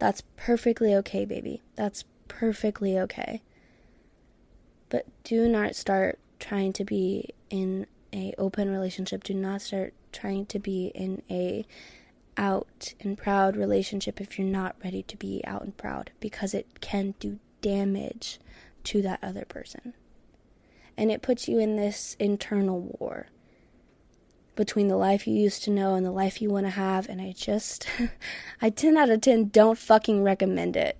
[0.00, 1.62] that's perfectly okay, baby.
[1.76, 3.40] That's perfectly okay.
[4.88, 9.22] But do not start trying to be in a open relationship.
[9.22, 11.64] Do not start trying to be in a
[12.36, 16.80] out and proud relationship if you're not ready to be out and proud because it
[16.80, 18.38] can do damage
[18.84, 19.94] to that other person.
[20.98, 23.28] And it puts you in this internal war
[24.54, 27.08] between the life you used to know and the life you want to have.
[27.08, 27.88] And I just,
[28.62, 30.98] I 10 out of 10 don't fucking recommend it.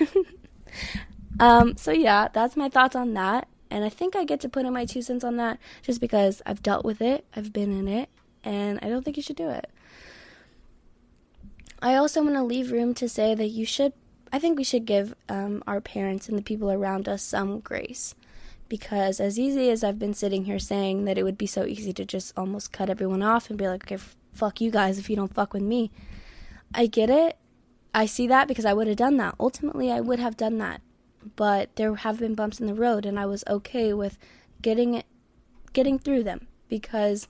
[1.40, 3.46] um, so yeah, that's my thoughts on that.
[3.70, 6.40] And I think I get to put in my two cents on that just because
[6.46, 8.08] I've dealt with it, I've been in it,
[8.42, 9.68] and I don't think you should do it.
[11.82, 13.92] I also want to leave room to say that you should
[14.32, 18.14] I think we should give um, our parents and the people around us some grace.
[18.68, 21.92] Because as easy as I've been sitting here saying that it would be so easy
[21.92, 24.02] to just almost cut everyone off and be like, okay,
[24.32, 25.92] fuck you guys if you don't fuck with me.
[26.74, 27.36] I get it.
[27.94, 29.36] I see that because I would have done that.
[29.38, 30.82] Ultimately, I would have done that.
[31.36, 34.18] But there have been bumps in the road, and I was okay with
[34.60, 35.06] getting it,
[35.72, 37.28] getting through them because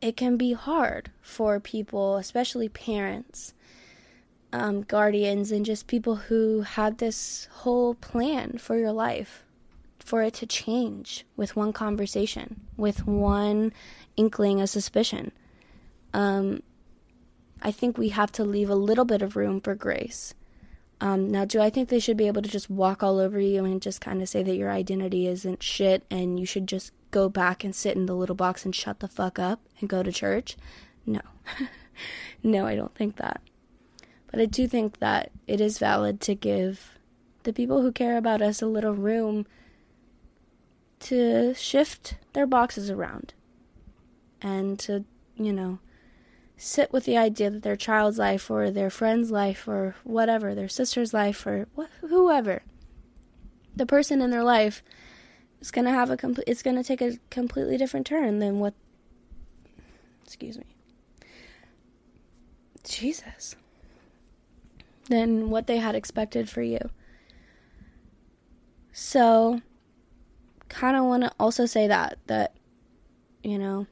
[0.00, 3.54] it can be hard for people, especially parents,
[4.52, 9.44] um, guardians and just people who had this whole plan for your life
[9.98, 13.72] for it to change with one conversation, with one
[14.16, 15.32] inkling of suspicion.
[16.14, 16.62] Um,
[17.60, 20.34] I think we have to leave a little bit of room for grace.
[21.00, 23.64] Um, now, do I think they should be able to just walk all over you
[23.64, 27.28] and just kind of say that your identity isn't shit and you should just go
[27.28, 30.12] back and sit in the little box and shut the fuck up and go to
[30.12, 30.56] church?
[31.04, 31.20] No.
[32.42, 33.40] no, I don't think that.
[34.30, 36.98] But I do think that it is valid to give
[37.44, 39.46] the people who care about us a little room
[40.98, 43.34] to shift their boxes around
[44.42, 45.04] and to,
[45.36, 45.78] you know,
[46.56, 50.68] sit with the idea that their child's life or their friend's life or whatever, their
[50.68, 52.62] sister's life or wh- whoever,
[53.74, 54.82] the person in their life
[55.60, 58.58] is going to have a complete, it's going to take a completely different turn than
[58.58, 58.74] what,
[60.24, 60.64] excuse me.
[62.84, 63.54] Jesus
[65.06, 66.90] than what they had expected for you.
[68.92, 69.60] So,
[70.68, 72.56] kind of want to also say that, that,
[73.42, 73.86] you know,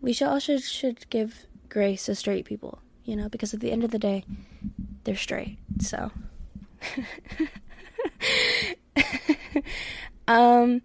[0.00, 3.84] we should also should give grace to straight people, you know, because at the end
[3.84, 4.24] of the day,
[5.04, 5.58] they're straight.
[5.80, 6.10] So,
[10.28, 10.82] um,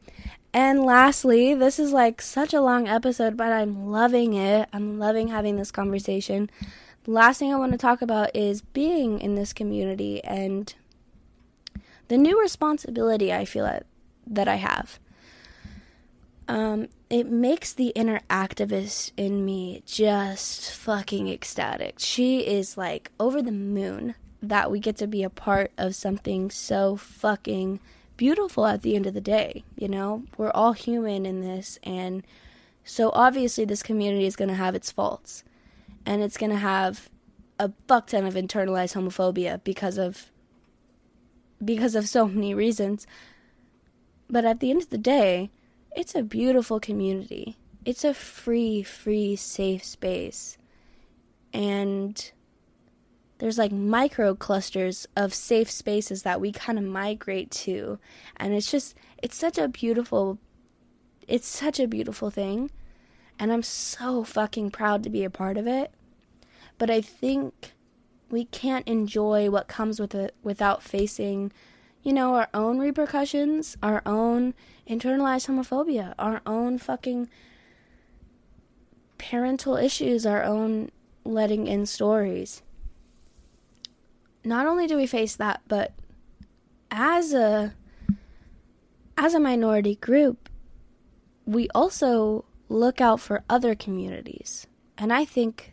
[0.54, 4.68] and lastly, this is like such a long episode, but I'm loving it.
[4.74, 6.50] I'm loving having this conversation
[7.10, 10.74] last thing I want to talk about is being in this community and
[12.08, 13.86] the new responsibility I feel that,
[14.28, 15.00] that I have.
[16.48, 21.96] Um, it makes the inner activist in me just fucking ecstatic.
[22.00, 26.50] She is like over the moon that we get to be a part of something
[26.50, 27.80] so fucking
[28.18, 29.64] beautiful at the end of the day.
[29.76, 32.24] You know, we're all human in this, and
[32.84, 35.44] so obviously this community is going to have its faults,
[36.06, 37.10] and it's going to have
[37.60, 40.32] a fuck ton of internalized homophobia because of
[41.64, 43.06] because of so many reasons.
[44.30, 45.50] But at the end of the day,
[45.96, 47.58] it's a beautiful community.
[47.84, 50.58] It's a free, free, safe space.
[51.52, 52.32] And
[53.40, 57.98] there's like micro clusters of safe spaces that we kind of migrate to
[58.38, 60.38] and it's just it's such a beautiful
[61.28, 62.70] it's such a beautiful thing
[63.40, 65.92] and I'm so fucking proud to be a part of it.
[66.78, 67.74] But I think
[68.30, 71.52] we can't enjoy what comes with it without facing
[72.04, 74.54] you know our own repercussions our own
[74.88, 77.28] internalized homophobia our own fucking
[79.18, 80.90] parental issues our own
[81.30, 82.62] letting in stories.
[84.44, 85.94] Not only do we face that, but
[86.90, 87.76] as a
[89.18, 90.50] as a minority group,
[91.46, 94.68] we also look out for other communities.
[94.98, 95.72] And I think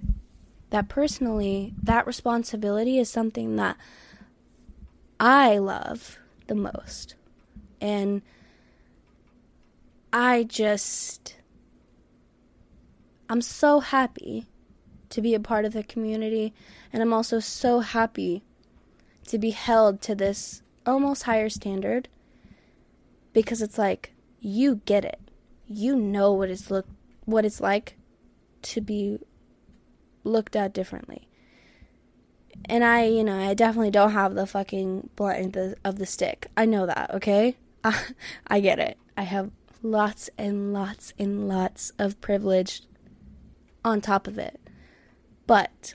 [0.70, 3.76] that personally, that responsibility is something that
[5.20, 7.14] I love the most.
[7.80, 8.22] And
[10.12, 11.36] I just
[13.28, 14.46] I'm so happy
[15.10, 16.54] to be a part of the community
[16.92, 18.42] and I'm also so happy
[19.26, 22.08] to be held to this almost higher standard
[23.32, 25.20] because it's like you get it.
[25.66, 26.86] You know what it's look
[27.24, 27.96] what it's like
[28.62, 29.18] to be
[30.24, 31.28] looked at differently.
[32.68, 36.48] And I, you know, I definitely don't have the fucking blunt of the stick.
[36.56, 37.56] I know that, okay?
[37.84, 38.02] I,
[38.46, 38.98] I get it.
[39.16, 39.50] I have
[39.82, 42.82] lots and lots and lots of privilege
[43.84, 44.60] on top of it.
[45.46, 45.94] But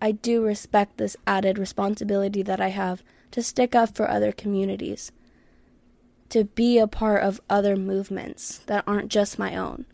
[0.00, 3.02] I do respect this added responsibility that I have
[3.32, 5.12] to stick up for other communities,
[6.30, 9.86] to be a part of other movements that aren't just my own.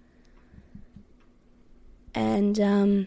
[2.14, 3.07] And um,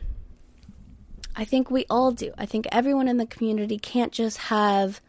[1.35, 2.33] I think we all do.
[2.37, 5.01] I think everyone in the community can't just have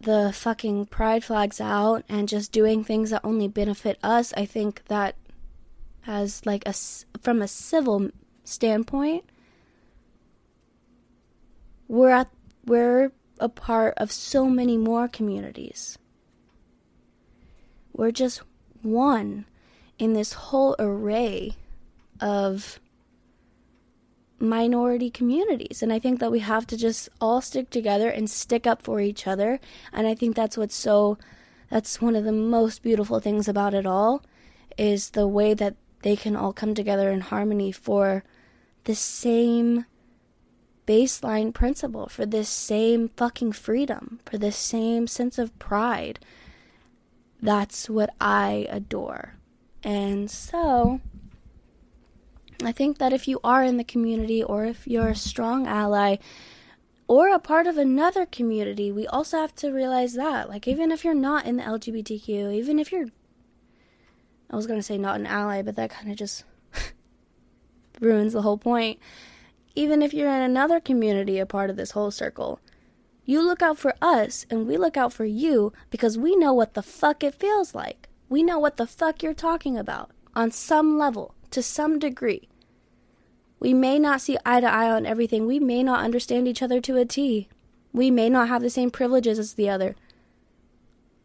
[0.00, 4.32] the fucking pride flags out and just doing things that only benefit us.
[4.36, 5.16] I think that
[6.06, 6.74] as like a
[7.20, 8.10] from a civil
[8.44, 9.24] standpoint,
[11.88, 12.30] we're at
[12.64, 15.98] we're a part of so many more communities.
[17.92, 18.42] We're just
[18.82, 19.46] one
[19.98, 21.56] in this whole array
[22.20, 22.80] of
[24.38, 25.82] minority communities.
[25.82, 29.00] And I think that we have to just all stick together and stick up for
[29.00, 29.60] each other.
[29.92, 31.18] And I think that's what's so,
[31.70, 34.22] that's one of the most beautiful things about it all
[34.76, 38.24] is the way that they can all come together in harmony for
[38.84, 39.86] the same
[40.86, 46.20] baseline principle for this same fucking freedom, for this same sense of pride.
[47.42, 49.34] That's what I adore.
[49.82, 51.00] And so,
[52.64, 56.16] I think that if you are in the community or if you're a strong ally
[57.08, 60.48] or a part of another community, we also have to realize that.
[60.48, 63.06] Like, even if you're not in the LGBTQ, even if you're,
[64.50, 66.44] I was going to say not an ally, but that kind of just
[68.00, 68.98] ruins the whole point
[69.76, 72.58] even if you're in another community a part of this whole circle.
[73.26, 76.74] You look out for us and we look out for you because we know what
[76.74, 78.08] the fuck it feels like.
[78.28, 82.48] We know what the fuck you're talking about on some level, to some degree.
[83.58, 85.46] We may not see eye to eye on everything.
[85.46, 87.48] We may not understand each other to a T.
[87.92, 89.96] We may not have the same privileges as the other.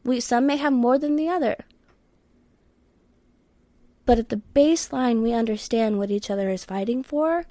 [0.03, 1.57] We some may have more than the other.
[4.05, 7.45] But at the baseline we understand what each other is fighting for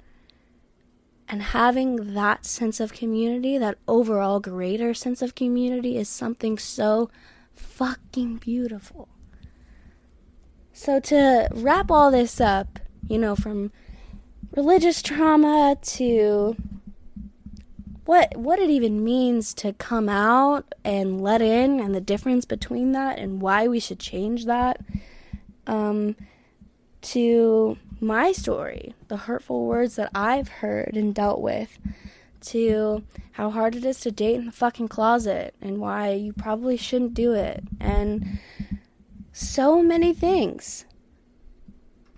[1.31, 7.09] and having that sense of community, that overall greater sense of community, is something so
[7.55, 9.07] fucking beautiful.
[10.73, 13.71] So, to wrap all this up, you know, from
[14.53, 16.57] religious trauma to
[18.03, 22.91] what what it even means to come out and let in and the difference between
[22.91, 24.81] that and why we should change that
[25.65, 26.17] um,
[27.01, 31.77] to my story, the hurtful words that I've heard and dealt with,
[32.41, 36.75] to how hard it is to date in the fucking closet and why you probably
[36.75, 38.39] shouldn't do it, and
[39.31, 40.85] so many things.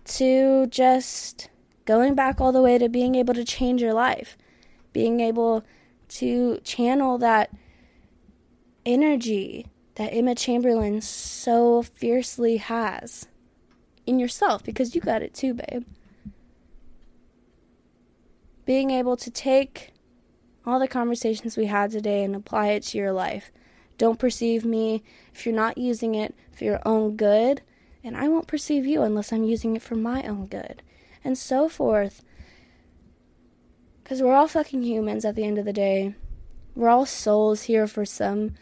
[0.06, 1.50] To just
[1.86, 4.38] going back all the way to being able to change your life,
[4.92, 5.64] being able
[6.10, 7.50] to channel that
[8.86, 13.28] energy that Emma Chamberlain so fiercely has
[14.06, 15.84] in yourself because you got it too, babe.
[18.66, 19.94] Being able to take
[20.66, 23.52] all the conversations we had today and apply it to your life.
[23.98, 27.62] Don't perceive me if you're not using it for your own good,
[28.04, 30.82] and I won't perceive you unless I'm using it for my own good,
[31.24, 32.24] and so forth.
[34.04, 36.16] Because we're all fucking humans at the end of the day.
[36.76, 38.56] We're all souls here for some,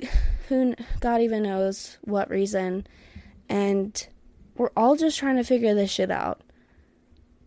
[0.48, 2.86] who God even knows what reason,
[3.48, 4.06] and
[4.60, 6.42] we're all just trying to figure this shit out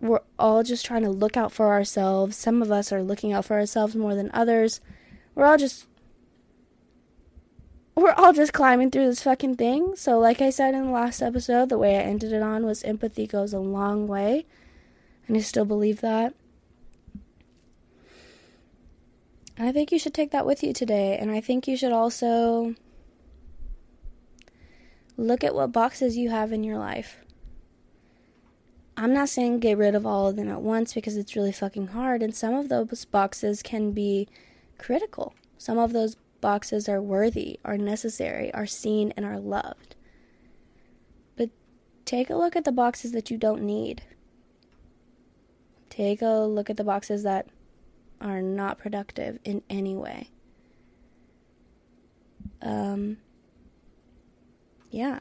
[0.03, 2.35] we're all just trying to look out for ourselves.
[2.35, 4.81] Some of us are looking out for ourselves more than others.
[5.33, 5.87] We're all just
[7.95, 9.95] we're all just climbing through this fucking thing.
[9.95, 12.83] So like I said in the last episode, the way I ended it on was
[12.83, 14.45] empathy goes a long way.
[15.25, 16.33] And I still believe that.
[19.55, 21.17] And I think you should take that with you today.
[21.17, 22.75] And I think you should also
[25.17, 27.17] look at what boxes you have in your life.
[28.95, 31.87] I'm not saying get rid of all of them at once because it's really fucking
[31.87, 34.27] hard, and some of those boxes can be
[34.77, 35.33] critical.
[35.57, 39.95] Some of those boxes are worthy, are necessary, are seen, and are loved.
[41.35, 41.49] But
[42.05, 44.03] take a look at the boxes that you don't need.
[45.89, 47.47] Take a look at the boxes that
[48.19, 50.29] are not productive in any way.
[52.61, 53.17] Um,
[54.93, 55.19] yeah.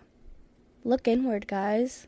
[0.85, 2.07] Look inward, guys.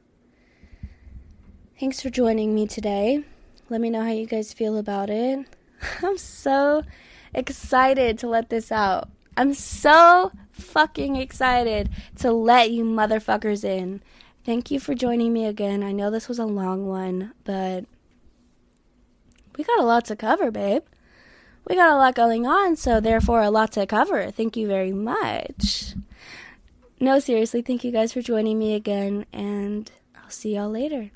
[1.81, 3.25] Thanks for joining me today.
[3.71, 5.47] Let me know how you guys feel about it.
[6.03, 6.83] I'm so
[7.33, 9.09] excited to let this out.
[9.35, 14.03] I'm so fucking excited to let you motherfuckers in.
[14.45, 15.83] Thank you for joining me again.
[15.83, 17.87] I know this was a long one, but
[19.57, 20.83] we got a lot to cover, babe.
[21.67, 24.31] We got a lot going on, so therefore a lot to cover.
[24.31, 25.95] Thank you very much.
[27.05, 31.11] No, seriously, thank you guys for joining me again, and I'll see y'all later.